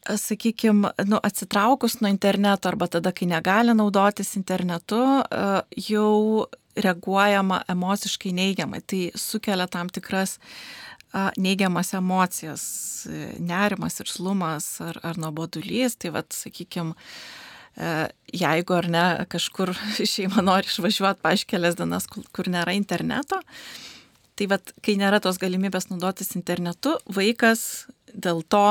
sakykime, 0.07 0.93
nu, 1.05 1.19
atsitraukus 1.23 1.99
nuo 2.01 2.09
interneto 2.11 2.69
arba 2.69 2.87
tada, 2.87 3.11
kai 3.11 3.27
negali 3.27 3.75
naudotis 3.75 4.35
internetu, 4.39 5.01
e, 5.21 5.43
jau 5.89 6.47
reaguojama 6.77 7.63
emociškai 7.69 8.33
neigiamai. 8.37 8.81
Tai 8.85 9.01
sukelia 9.15 9.67
tam 9.67 9.89
tikras 9.89 10.37
neigiamas 11.37 11.93
emocijas, 11.93 12.63
e, 13.09 13.33
nerimas 13.39 13.99
ir 13.99 14.09
slumas 14.11 14.67
ar, 14.81 14.99
ar 15.03 15.17
nuobodulys. 15.17 15.97
Tai 15.97 16.13
vad, 16.17 16.31
sakykime, 16.35 16.93
jeigu 18.33 18.73
ar 18.77 18.87
ne 18.89 19.03
kažkur 19.29 19.73
šeima 20.13 20.43
nori 20.45 20.69
išvažiuoti 20.69 21.23
paaiškelias 21.25 21.77
dienas, 21.79 22.07
kur, 22.09 22.49
nėra 22.51 22.73
interneto, 22.77 23.39
tai 24.37 24.49
vad, 24.49 24.73
kai 24.85 24.97
nėra 24.99 25.21
tos 25.23 25.39
galimybės 25.41 25.89
naudotis 25.91 26.35
internetu, 26.37 26.97
vaikas 27.09 27.87
dėl 28.13 28.43
to 28.49 28.65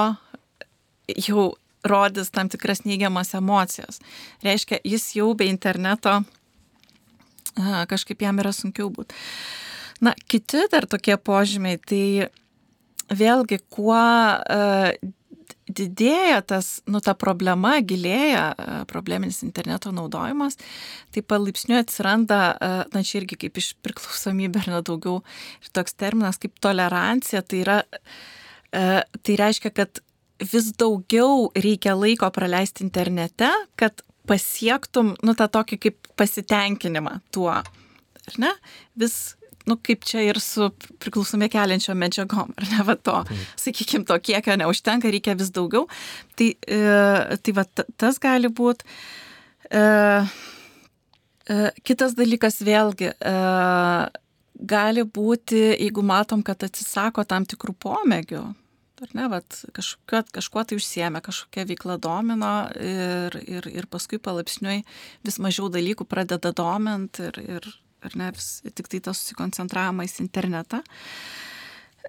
jau 1.29 1.53
rodys 1.87 2.33
tam 2.35 2.51
tikras 2.51 2.83
neigiamas 2.87 3.31
emocijas. 3.39 4.01
Reiškia, 4.43 4.81
jis 4.83 5.13
jau 5.19 5.31
be 5.39 5.47
interneto 5.47 6.21
kažkaip 7.89 8.23
jam 8.23 8.39
yra 8.43 8.53
sunkiau 8.53 8.91
būti. 8.93 9.15
Na, 10.05 10.13
kiti 10.29 10.67
dar 10.73 10.85
tokie 10.91 11.17
požymiai, 11.17 11.79
tai 11.81 12.29
vėlgi, 13.09 13.63
kuo 13.73 13.97
uh, 13.97 14.91
didėja 15.67 16.41
tas, 16.47 16.71
nu, 16.87 17.01
ta 17.03 17.17
problema, 17.19 17.77
gilėja 17.83 18.47
uh, 18.55 18.79
probleminis 18.91 19.43
interneto 19.47 19.93
naudojimas, 19.95 20.59
tai 21.15 21.25
palaipsniui 21.27 21.81
atsiranda, 21.81 22.41
uh, 22.55 22.81
na, 22.95 23.05
čia 23.07 23.21
irgi 23.23 23.39
kaip 23.47 23.61
iš 23.61 23.73
priklausomybė 23.85 24.65
ar 24.65 24.73
nedaugiau, 24.79 25.21
ir 25.63 25.75
toks 25.77 25.99
terminas 25.99 26.41
kaip 26.43 26.57
tolerancija, 26.63 27.43
tai 27.43 27.63
yra, 27.65 27.79
tai 28.77 29.37
reiškia, 29.39 29.71
kad 29.73 30.01
vis 30.43 30.73
daugiau 30.77 31.49
reikia 31.57 31.95
laiko 31.97 32.29
praleisti 32.35 32.85
internete, 32.85 33.49
kad 33.79 34.03
pasiektum, 34.29 35.15
nu, 35.25 35.35
tą 35.39 35.49
tokį 35.53 35.79
kaip 35.81 36.11
pasitenkinimą 36.19 37.21
tuo. 37.35 37.55
Ar 38.27 38.39
ne? 38.43 38.53
Vis, 38.99 39.36
nu, 39.67 39.77
kaip 39.83 40.05
čia 40.07 40.23
ir 40.27 40.39
su 40.43 40.71
priklausomė 41.03 41.49
keliančio 41.53 41.95
medžiagom, 41.99 42.53
ar 42.57 42.69
ne, 42.73 42.83
va 42.87 42.97
to, 42.97 43.17
sakykime, 43.61 44.07
to 44.09 44.19
kiekio 44.23 44.57
neužtenka, 44.61 45.11
reikia 45.13 45.37
vis 45.39 45.51
daugiau. 45.55 45.87
Tai, 46.39 46.53
e, 46.55 47.39
tai 47.43 47.57
va, 47.57 47.67
tas 47.99 48.21
gali 48.23 48.51
būti. 48.53 48.87
E, 49.71 49.83
e, 51.51 51.57
kitas 51.87 52.15
dalykas 52.19 52.61
vėlgi, 52.67 53.11
e, 53.11 53.35
gali 54.57 55.05
būti, 55.05 55.63
jeigu 55.75 56.05
matom, 56.07 56.45
kad 56.47 56.63
atsisako 56.65 57.27
tam 57.29 57.49
tikrų 57.49 57.75
pomėgių, 57.83 58.45
ar 59.03 59.11
ne, 59.19 59.27
vat, 59.33 59.59
kažkuo, 59.77 60.23
kažkuo 60.33 60.63
tai 60.65 60.79
užsiemė, 60.79 61.21
kažkokia 61.25 61.67
veikla 61.69 61.99
domino 62.01 62.53
ir, 62.81 63.35
ir, 63.43 63.67
ir 63.69 63.89
paskui 63.93 64.21
palaipsniui 64.23 64.85
vis 65.27 65.41
mažiau 65.43 65.69
dalykų 65.73 66.07
pradeda 66.09 66.55
domint 66.57 67.21
ir, 67.21 67.37
ir 67.43 67.69
ar 68.07 68.17
ne, 68.19 68.31
vis, 68.37 68.61
tik 68.67 68.91
tai 68.93 69.03
tas 69.05 69.21
susikoncentravimas 69.23 70.19
internetą. 70.25 70.83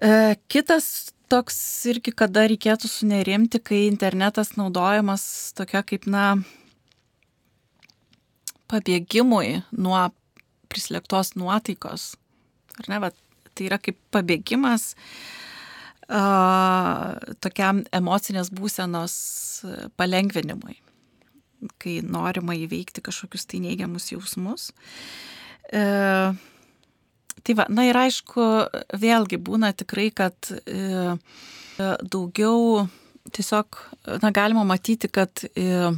E, 0.00 0.36
kitas 0.50 1.10
toks 1.28 1.58
irgi, 1.90 2.14
kada 2.16 2.46
reikėtų 2.48 2.88
sunerimti, 2.90 3.60
kai 3.60 3.82
internetas 3.88 4.54
naudojamas 4.56 5.24
tokia 5.58 5.82
kaip, 5.86 6.08
na, 6.08 6.38
pabėgimui 8.68 9.62
nuo 9.76 10.06
prislėgtos 10.72 11.34
nuotaikos. 11.40 12.12
Ar 12.78 12.90
ne, 12.92 13.00
va, 13.02 13.12
tai 13.54 13.68
yra 13.68 13.80
kaip 13.82 13.98
pabėgimas 14.14 14.92
tokiam 17.44 17.82
emocinės 17.92 18.48
būsenos 18.56 19.14
palengvinimui, 20.00 20.78
kai 21.82 21.98
norima 22.00 22.56
įveikti 22.56 23.04
kažkokius 23.04 23.44
tai 23.50 23.60
neigiamus 23.60 24.08
jausmus. 24.14 24.70
E, 25.72 25.82
tai 27.44 27.56
va, 27.58 27.66
na 27.72 27.86
ir 27.88 27.98
aišku, 27.98 28.44
vėlgi 29.00 29.40
būna 29.40 29.72
tikrai, 29.76 30.08
kad 30.14 30.50
e, 30.50 31.16
daugiau 31.78 32.86
tiesiog, 33.34 33.78
na 34.22 34.32
galima 34.34 34.64
matyti, 34.68 35.10
kad 35.12 35.44
e, 35.52 35.92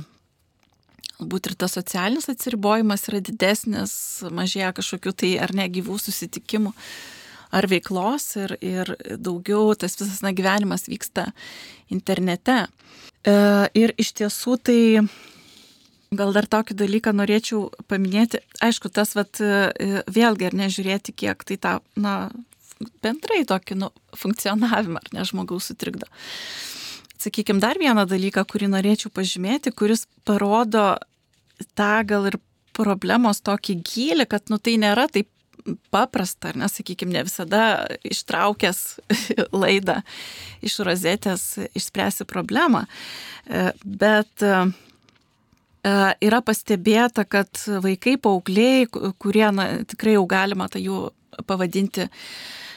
galbūt 1.21 1.51
ir 1.51 1.57
tas 1.61 1.77
socialinis 1.79 2.31
atsiribojimas 2.33 3.09
yra 3.11 3.23
didesnis, 3.25 3.95
mažėja 4.33 4.75
kažkokių 4.77 5.15
tai 5.23 5.33
ar 5.43 5.55
ne 5.57 5.69
gyvų 5.71 5.99
susitikimų. 6.01 6.75
E, 6.75 7.19
ar 7.51 7.67
veiklos 7.71 8.35
ir, 8.39 8.55
ir 8.63 8.95
daugiau 9.19 9.75
tas 9.79 9.99
visas 9.99 10.23
na, 10.25 10.33
gyvenimas 10.37 10.87
vyksta 10.91 11.31
internete. 11.93 12.63
E, 13.27 13.35
ir 13.79 13.95
iš 14.01 14.15
tiesų 14.21 14.57
tai 14.67 14.81
gal 16.11 16.33
dar 16.35 16.47
tokį 16.51 16.77
dalyką 16.79 17.15
norėčiau 17.15 17.69
paminėti. 17.91 18.43
Aišku, 18.65 18.91
tas 18.93 19.15
vat, 19.15 19.41
e, 19.41 20.03
vėlgi 20.11 20.49
ar 20.49 20.57
nežiūrėti, 20.59 21.15
kiek 21.15 21.45
tai 21.47 21.57
tą, 21.57 21.75
na, 21.95 22.31
bendrai 23.05 23.45
tokį 23.47 23.79
nu, 23.79 23.91
funkcionavimą 24.19 25.03
ar 25.03 25.11
ne 25.15 25.27
žmogaus 25.29 25.71
sutrikdo. 25.71 26.09
Sakykime, 27.21 27.61
dar 27.61 27.79
vieną 27.79 28.07
dalyką, 28.09 28.47
kurį 28.49 28.71
norėčiau 28.73 29.13
pažymėti, 29.13 29.75
kuris 29.77 30.07
parodo 30.25 30.95
tą 31.77 31.93
gal 32.09 32.31
ir 32.31 32.41
problemos 32.73 33.43
tokį 33.45 33.77
gilį, 33.85 34.27
kad 34.31 34.49
nu, 34.49 34.59
tai 34.59 34.79
nėra 34.81 35.07
taip 35.13 35.29
paprasta, 35.93 36.51
ar 36.51 36.57
nesakykime, 36.57 37.13
ne 37.13 37.25
visada 37.27 37.63
ištraukęs 38.09 38.81
laidą 39.63 40.01
iš 40.65 40.79
rozetės 40.87 41.45
išspręsi 41.77 42.25
problemą. 42.25 42.87
E, 43.45 43.71
bet 43.85 44.41
e, 44.47 44.71
yra 45.85 46.41
pastebėta, 46.45 47.25
kad 47.25 47.63
vaikai, 47.85 48.17
paaugliai, 48.21 48.89
kurie 48.91 49.47
na, 49.55 49.69
tikrai 49.89 50.17
jau 50.19 50.27
galima 50.29 50.69
tai 50.69 50.85
jų 50.87 51.09
pavadinti 51.49 52.09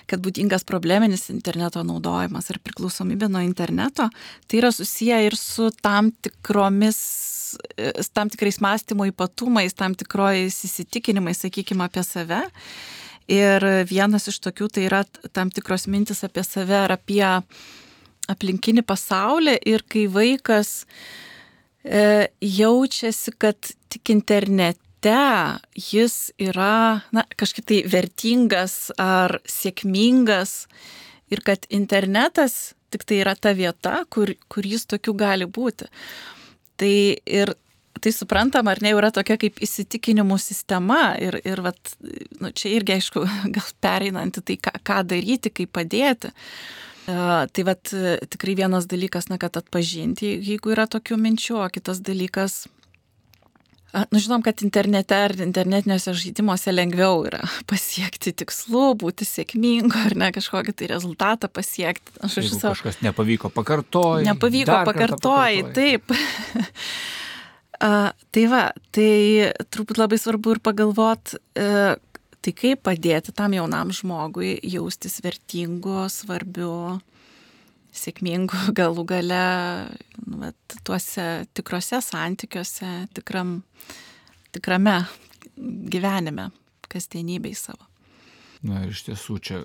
kad 0.08 0.20
būdingas 0.20 0.66
probleminis 0.68 1.30
interneto 1.32 1.80
naudojimas 1.88 2.50
ir 2.52 2.60
priklausomybė 2.64 3.30
nuo 3.32 3.40
interneto, 3.44 4.10
tai 4.48 4.60
yra 4.60 4.72
susiję 4.76 5.22
ir 5.30 5.38
su 5.40 5.70
tam 5.82 6.12
tikromis 6.12 7.00
tam 8.14 8.30
tikrais 8.30 8.60
mąstymo 8.62 9.06
ypatumais, 9.12 9.76
tam 9.78 9.96
tikrojais 9.96 10.56
įsitikinimais, 10.66 11.44
sakykime, 11.44 11.86
apie 11.86 12.04
save. 12.06 12.42
Ir 13.32 13.64
vienas 13.88 14.28
iš 14.28 14.40
tokių 14.44 14.68
tai 14.74 14.88
yra 14.88 15.04
tam 15.32 15.52
tikros 15.54 15.88
mintis 15.88 16.24
apie 16.26 16.44
save 16.44 16.76
ar 16.84 16.96
apie 16.98 17.24
aplinkinį 18.32 18.84
pasaulį. 18.88 19.60
Ir 19.70 19.86
kai 19.88 20.08
vaikas 20.12 20.84
e, 21.84 22.28
jaučiasi, 22.42 23.34
kad 23.38 23.74
tik 23.90 24.10
internete 24.10 25.18
jis 25.76 26.32
yra 26.40 27.04
na, 27.12 27.26
kažkaip 27.36 27.68
tai 27.68 27.82
vertingas 27.90 28.92
ar 29.02 29.40
sėkmingas 29.50 30.64
ir 31.34 31.44
kad 31.44 31.68
internetas 31.70 32.74
tik 32.94 33.04
tai 33.10 33.20
yra 33.24 33.34
ta 33.36 33.56
vieta, 33.58 34.04
kur, 34.10 34.32
kur 34.48 34.66
jis 34.68 34.86
tokiu 34.86 35.16
gali 35.18 35.48
būti. 35.50 35.90
Tai 36.78 36.94
ir 37.26 37.56
tai 38.04 38.12
suprantam, 38.12 38.68
ar 38.68 38.82
ne, 38.84 38.92
yra 38.94 39.10
tokia 39.16 39.38
kaip 39.40 39.62
įsitikinimų 39.64 40.38
sistema 40.42 41.14
ir, 41.22 41.40
ir 41.48 41.62
vat, 41.64 41.94
nu, 42.42 42.52
čia 42.52 42.74
irgi 42.76 42.98
aišku, 42.98 43.24
gal 43.56 43.76
pereinanti 43.82 44.44
tai, 44.46 44.60
ką, 44.62 44.76
ką 44.86 45.04
daryti, 45.10 45.54
kaip 45.54 45.72
padėti. 45.76 46.34
Uh, 46.34 46.93
tai 47.06 47.66
vat 47.68 47.92
tikrai 48.32 48.56
vienas 48.60 48.88
dalykas, 48.92 49.28
na, 49.32 49.40
kad 49.42 49.58
atpažinti, 49.60 50.38
jeigu 50.40 50.72
yra 50.76 50.88
tokių 50.88 51.18
minčių, 51.20 51.58
o 51.64 51.68
kitas 51.74 52.00
dalykas 52.04 52.64
Nu, 53.94 54.18
žinom, 54.18 54.42
kad 54.42 54.58
internete 54.66 55.14
ar 55.14 55.36
internetiniuose 55.38 56.16
žaidimuose 56.18 56.72
lengviau 56.74 57.20
yra 57.30 57.44
pasiekti 57.70 58.34
tikslų, 58.42 58.88
būti 59.04 59.28
sėkmingu 59.30 60.00
ar 60.08 60.16
ne 60.18 60.32
kažkokį 60.34 60.74
tai 60.80 60.90
rezultatą 60.90 61.50
pasiekti. 61.54 62.16
Aš 62.26 62.40
iš 62.42 62.56
savo. 62.56 62.74
Kažkas 62.74 63.04
nepavyko, 63.06 63.52
pakartoji. 63.54 64.26
Nepavyko, 64.26 64.80
pakartoji, 64.90 65.68
taip. 65.78 66.16
a, 67.88 67.92
tai 68.34 68.48
va, 68.50 68.64
tai 68.98 69.54
turbūt 69.70 70.02
labai 70.02 70.18
svarbu 70.24 70.58
ir 70.58 70.64
pagalvot, 70.66 71.36
e, 71.54 71.70
tai 72.44 72.54
kaip 72.58 72.84
padėti 72.86 73.34
tam 73.36 73.56
jaunam 73.56 73.94
žmogui 73.96 74.58
jaustis 74.68 75.20
vertingu, 75.24 76.04
svarbiu 76.12 77.00
sėkmingų 77.94 78.74
galų 78.80 79.06
gale 79.14 79.44
nu, 80.26 80.42
vat, 80.48 80.78
tuose 80.86 81.46
tikrose 81.56 82.02
santykiuose, 82.04 82.92
tikram, 83.16 83.62
tikrame 84.56 85.00
gyvenime, 85.56 86.50
kasdienybei 86.90 87.56
savo. 87.58 87.88
Na 88.64 88.86
ir 88.86 88.94
iš 88.94 89.04
tiesų 89.10 89.40
čia 89.44 89.64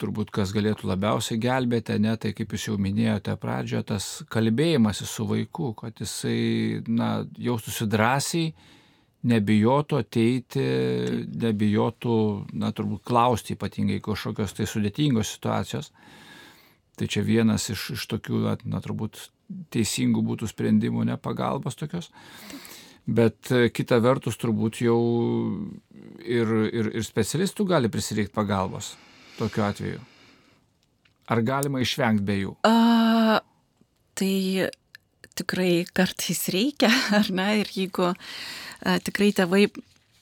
turbūt 0.00 0.32
kas 0.32 0.52
galėtų 0.56 0.88
labiausiai 0.88 1.38
gelbėti, 1.40 1.98
ne, 2.00 2.14
tai 2.20 2.32
kaip 2.36 2.54
jūs 2.54 2.70
jau 2.70 2.76
minėjote 2.80 3.34
pradžioje, 3.40 3.82
tas 3.92 4.06
kalbėjimas 4.32 5.02
su 5.06 5.26
vaiku, 5.28 5.74
kad 5.76 6.00
jisai 6.00 6.80
na, 6.88 7.10
jaustųsi 7.38 7.86
drąsiai, 7.90 8.54
nebijotų 9.26 10.00
ateiti, 10.00 10.62
nebijotų, 11.42 12.16
na, 12.56 12.70
turbūt 12.72 13.04
klausti 13.08 13.56
ypatingai 13.56 14.00
kažkokios 14.04 14.54
tai 14.56 14.68
sudėtingos 14.68 15.34
situacijos. 15.36 15.90
Tai 16.96 17.08
čia 17.08 17.24
vienas 17.24 17.68
iš, 17.72 17.90
iš 17.96 18.06
tokių, 18.10 18.42
na, 18.68 18.80
turbūt 18.84 19.26
teisingų 19.74 20.24
būtų 20.24 20.50
sprendimų, 20.50 21.04
ne 21.08 21.16
pagalbos 21.20 21.76
tokios. 21.78 22.10
Bet 23.10 23.50
e, 23.52 23.68
kita 23.74 23.98
vertus 24.04 24.36
turbūt 24.40 24.82
jau 24.84 24.98
ir, 26.20 26.52
ir, 26.70 26.90
ir 27.00 27.04
specialistų 27.04 27.66
gali 27.72 27.90
prisireikti 27.92 28.36
pagalbos 28.36 28.94
tokiu 29.38 29.64
atveju. 29.66 30.02
Ar 31.30 31.40
galima 31.46 31.80
išvengti 31.82 32.26
be 32.26 32.36
jų? 32.42 32.54
A, 32.68 33.40
tai 34.18 34.68
tikrai 35.38 35.86
kartais 35.96 36.44
reikia, 36.52 36.90
ar 37.20 37.32
ne? 37.34 37.48
Ir 37.62 37.72
jeigu 37.74 38.10
a, 38.10 38.14
tikrai 39.06 39.30
tėvai 39.36 39.66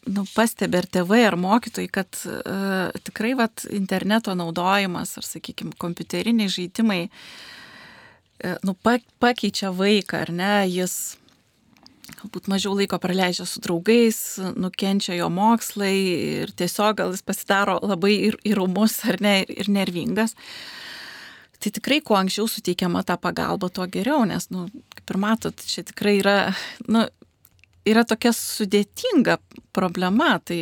nu, 0.09 0.25
pastebi 0.35 0.81
ar 0.81 0.89
tėvai, 0.89 1.21
ar 1.29 1.37
mokytojai, 1.41 1.91
kad 1.93 2.19
uh, 2.31 2.89
tikrai 3.05 3.35
vat, 3.39 3.65
interneto 3.75 4.35
naudojimas, 4.39 5.17
ar, 5.21 5.27
sakykime, 5.27 5.75
kompiuteriniai 5.81 6.53
žaidimai, 6.53 7.01
uh, 7.09 8.59
nu, 8.65 8.75
pa, 8.75 8.99
pakeičia 9.23 9.73
vaiką, 9.75 10.25
ar 10.27 10.33
ne, 10.35 10.53
jis 10.71 11.19
galbūt 12.19 12.49
mažiau 12.51 12.73
laiko 12.75 12.99
praleidžia 13.03 13.45
su 13.47 13.61
draugais, 13.63 14.19
nukenčia 14.59 15.19
jo 15.19 15.29
mokslai 15.31 15.95
ir 16.43 16.53
tiesiog 16.57 16.99
gal 16.99 17.15
jis 17.15 17.23
pasidaro 17.27 17.79
labai 17.85 18.15
ir 18.31 18.39
įrumus, 18.49 19.01
ar 19.09 19.21
ne, 19.23 19.41
ir 19.45 19.71
nervingas. 19.71 20.35
Tai 21.59 21.73
tikrai, 21.75 21.99
kuo 22.07 22.15
anksčiau 22.15 22.47
suteikiama 22.47 23.03
ta 23.07 23.17
pagalba, 23.19 23.67
tuo 23.75 23.87
geriau, 23.91 24.23
nes, 24.31 24.47
nu, 24.55 24.69
kaip 24.95 25.11
ir 25.11 25.19
matot, 25.19 25.65
čia 25.67 25.83
tikrai 25.87 26.21
yra, 26.21 26.37
nu, 26.87 27.03
yra 27.89 28.05
tokia 28.09 28.33
sudėtinga 28.37 29.39
problema, 29.77 30.37
tai 30.45 30.61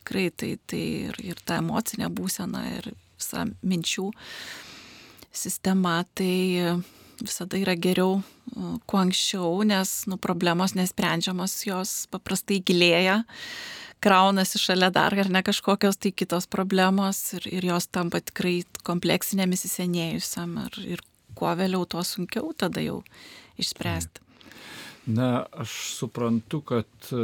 tikrai 0.00 0.28
tai, 0.36 0.54
tai 0.66 0.82
ir, 1.08 1.20
ir 1.22 1.40
ta 1.46 1.60
emocinė 1.62 2.10
būsena, 2.12 2.64
ir 2.78 2.90
visa 3.18 3.46
minčių 3.64 4.10
sistema, 5.34 6.02
tai 6.14 6.82
visada 7.22 7.58
yra 7.58 7.74
geriau 7.78 8.20
kuo 8.86 9.00
anksčiau, 9.00 9.62
nes 9.66 10.04
nu, 10.10 10.18
problemos 10.20 10.74
nesprendžiamos, 10.76 11.56
jos 11.66 11.94
paprastai 12.12 12.60
gilėja, 12.66 13.22
kraunasi 14.04 14.60
šalia 14.60 14.90
dar 14.92 15.16
ar 15.16 15.30
ne 15.32 15.40
kažkokios 15.42 15.96
tai 15.96 16.12
kitos 16.12 16.46
problemos 16.50 17.20
ir, 17.38 17.48
ir 17.48 17.70
jos 17.70 17.88
tampa 17.88 18.20
tikrai 18.20 18.58
kompleksinėmis 18.84 19.64
įsienėjusiam 19.70 20.58
ir, 20.66 20.82
ir 20.96 21.04
kuo 21.38 21.54
vėliau, 21.56 21.86
tuo 21.88 22.04
sunkiau 22.04 22.52
tada 22.56 22.84
jau 22.84 23.00
išspręsti. 23.58 24.23
Na, 25.06 25.44
aš 25.52 25.70
suprantu, 25.98 26.60
kad 26.64 26.86
e, 27.12 27.16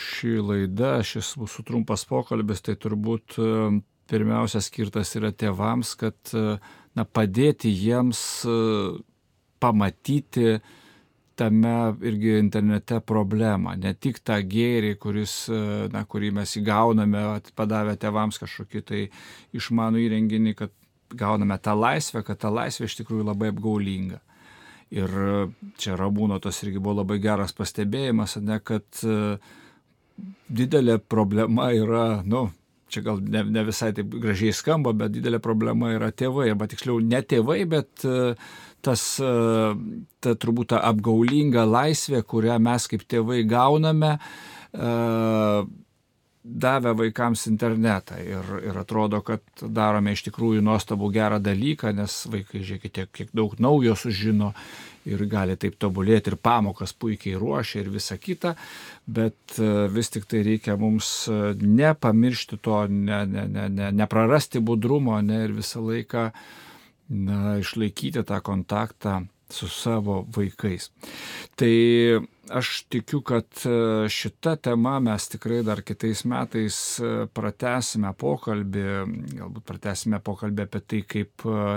ši 0.00 0.38
laida, 0.40 0.94
šis 1.04 1.34
mūsų 1.36 1.66
trumpas 1.68 2.06
pokalbis, 2.08 2.62
tai 2.64 2.78
turbūt 2.80 3.36
e, 3.36 3.48
pirmiausia 4.08 4.62
skirtas 4.64 5.12
yra 5.20 5.28
tėvams, 5.28 5.92
kad 6.00 6.32
e, 6.32 6.56
na, 6.96 7.04
padėti 7.04 7.68
jiems 7.76 8.22
pamatyti 9.60 10.54
tame 11.36 11.74
irgi 12.08 12.38
internete 12.38 13.02
problemą, 13.04 13.76
ne 13.76 13.92
tik 13.92 14.22
tą 14.24 14.38
gėrį, 14.40 14.94
kuris, 15.00 15.34
na, 15.92 16.06
kurį 16.08 16.32
mes 16.40 16.56
įgauname, 16.56 17.22
padavę 17.56 17.94
tėvams 18.00 18.40
kažkokį 18.40 18.82
tai 18.88 19.04
išmanų 19.56 20.06
įrenginį, 20.06 20.56
kad 20.56 20.72
gauname 21.12 21.60
tą 21.60 21.76
laisvę, 21.76 22.24
kad 22.24 22.40
ta 22.40 22.52
laisvė 22.52 22.88
iš 22.88 22.98
tikrųjų 23.02 23.28
labai 23.28 23.52
apgaulinga. 23.52 24.20
Ir 24.90 25.12
čia 25.78 25.94
Ramūno 25.98 26.40
tas 26.42 26.56
irgi 26.64 26.80
buvo 26.82 27.00
labai 27.04 27.20
geras 27.22 27.54
pastebėjimas, 27.54 28.40
ne, 28.42 28.56
kad 28.58 29.02
e, 29.06 29.36
didelė 30.50 30.96
problema 30.98 31.68
yra, 31.76 32.06
nu, 32.26 32.48
čia 32.90 33.04
gal 33.06 33.20
ne, 33.22 33.44
ne 33.46 33.62
visai 33.68 33.92
taip 33.94 34.10
gražiai 34.22 34.54
skamba, 34.56 34.92
bet 34.96 35.14
didelė 35.14 35.38
problema 35.42 35.92
yra 35.94 36.10
tėvai, 36.10 36.48
arba 36.50 36.66
tiksliau 36.70 36.98
ne 37.06 37.22
tėvai, 37.22 37.60
bet 37.70 38.02
e, 38.02 38.34
tas, 38.82 39.04
e, 39.22 39.30
ta 40.18 40.34
turbūt 40.34 40.72
ta 40.74 40.82
apgaulinga 40.90 41.68
laisvė, 41.70 42.24
kurią 42.26 42.58
mes 42.62 42.90
kaip 42.90 43.06
tėvai 43.06 43.44
gauname, 43.46 44.16
davę 46.44 46.94
vaikams 46.96 47.46
internetą 47.46 48.16
ir, 48.24 48.52
ir 48.64 48.78
atrodo, 48.80 49.20
kad 49.24 49.42
darome 49.60 50.14
iš 50.16 50.24
tikrųjų 50.30 50.62
nuostabų 50.64 51.10
gerą 51.12 51.40
dalyką, 51.42 51.92
nes 51.96 52.22
vaikai, 52.32 52.62
žiūrėkite, 52.64 53.06
kiek 53.12 53.34
daug 53.36 53.58
naujo 53.60 53.96
sužino 53.98 54.54
ir 55.08 55.20
gali 55.28 55.56
taip 55.60 55.76
tobulėti 55.80 56.32
ir 56.32 56.38
pamokas 56.40 56.94
puikiai 56.96 57.36
ruošia 57.40 57.82
ir 57.82 57.90
visa 57.92 58.16
kita, 58.20 58.54
bet 59.04 59.58
e, 59.58 59.68
vis 59.92 60.12
tik 60.12 60.24
tai 60.28 60.40
reikia 60.46 60.78
mums 60.80 61.10
e, 61.28 61.52
nepamiršti 61.60 62.60
to, 62.64 62.82
ne, 62.88 63.20
ne, 63.26 63.44
ne, 63.48 63.68
ne, 63.68 63.90
neprarasti 64.00 64.64
budrumo 64.64 65.20
ne, 65.20 65.44
ir 65.44 65.56
visą 65.56 65.84
laiką 65.84 66.30
na, 67.10 67.58
išlaikyti 67.60 68.24
tą 68.24 68.40
kontaktą 68.44 69.20
su 69.52 69.68
savo 69.68 70.24
vaikais. 70.36 70.90
Tai 71.58 71.72
aš 72.50 72.70
tikiu, 72.90 73.20
kad 73.22 73.46
e, 73.64 74.08
šitą 74.10 74.56
temą 74.64 74.96
mes 75.04 75.28
tikrai 75.30 75.60
dar 75.66 75.82
kitais 75.86 76.24
metais 76.28 76.78
e, 76.98 77.12
pratesime 77.34 78.12
pokalbį, 78.18 78.86
galbūt 79.38 79.66
pratesime 79.68 80.20
pokalbį 80.24 80.66
apie 80.66 80.82
tai, 80.82 81.02
kaip 81.14 81.46
e, 81.46 81.70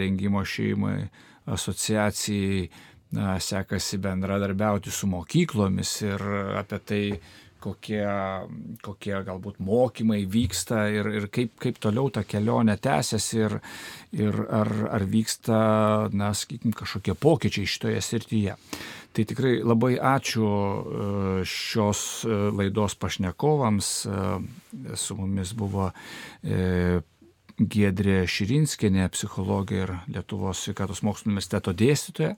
rengimo 0.00 0.44
šeimai 0.44 1.00
asociacijai 1.48 2.68
na, 3.16 3.38
sekasi 3.40 4.00
bendradarbiauti 4.04 4.92
su 4.92 5.08
mokyklomis 5.08 5.94
ir 6.04 6.24
apie 6.60 6.80
tai, 6.84 7.02
kokie, 7.62 8.04
kokie 8.84 9.14
galbūt 9.26 9.58
mokymai 9.64 10.22
vyksta 10.30 10.86
ir, 10.94 11.10
ir 11.20 11.28
kaip, 11.32 11.56
kaip 11.62 11.80
toliau 11.82 12.12
ta 12.14 12.24
kelionė 12.28 12.78
tęsiasi 12.82 13.42
ir, 13.42 13.58
ir 14.16 14.38
ar, 14.46 14.72
ar 14.98 15.08
vyksta, 15.08 15.58
na, 16.12 16.32
sakykime, 16.36 16.76
kažkokie 16.78 17.16
pokyčiai 17.18 17.68
šitoje 17.68 18.04
srityje. 18.04 18.56
Tai 19.18 19.24
tikrai 19.26 19.56
labai 19.64 19.96
ačiū 19.96 20.48
e, 20.48 21.44
šios 21.48 22.02
e, 22.22 22.40
laidos 22.54 22.94
pašnekovams. 23.00 23.92
E, 24.06 24.96
su 25.00 25.16
mumis 25.18 25.54
buvo 25.58 25.88
Giedrė 27.58 28.20
Širinskinė, 28.30 29.08
psichologė 29.10 29.78
ir 29.82 29.92
Lietuvos 30.14 30.60
sveikatos 30.62 31.00
mokslo 31.02 31.32
universiteto 31.32 31.74
dėstytoja. 31.74 32.36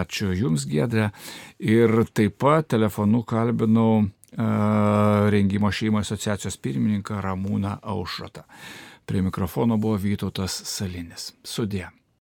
Ačiū 0.00 0.32
Jums, 0.34 0.64
Giedrė. 0.66 1.12
Ir 1.62 2.02
taip 2.10 2.40
pat 2.42 2.66
telefonu 2.74 3.22
kalbinau 3.22 4.08
rengimo 5.30 5.70
šeimo 5.72 5.98
asociacijos 5.98 6.56
pirmininką 6.56 7.20
Ramūną 7.20 7.78
Aušratą. 7.82 8.42
Prie 9.06 9.22
mikrofono 9.22 9.76
buvo 9.76 9.96
Vytautas 9.98 10.54
Salinis. 10.70 11.32
Sudė. 11.42 11.88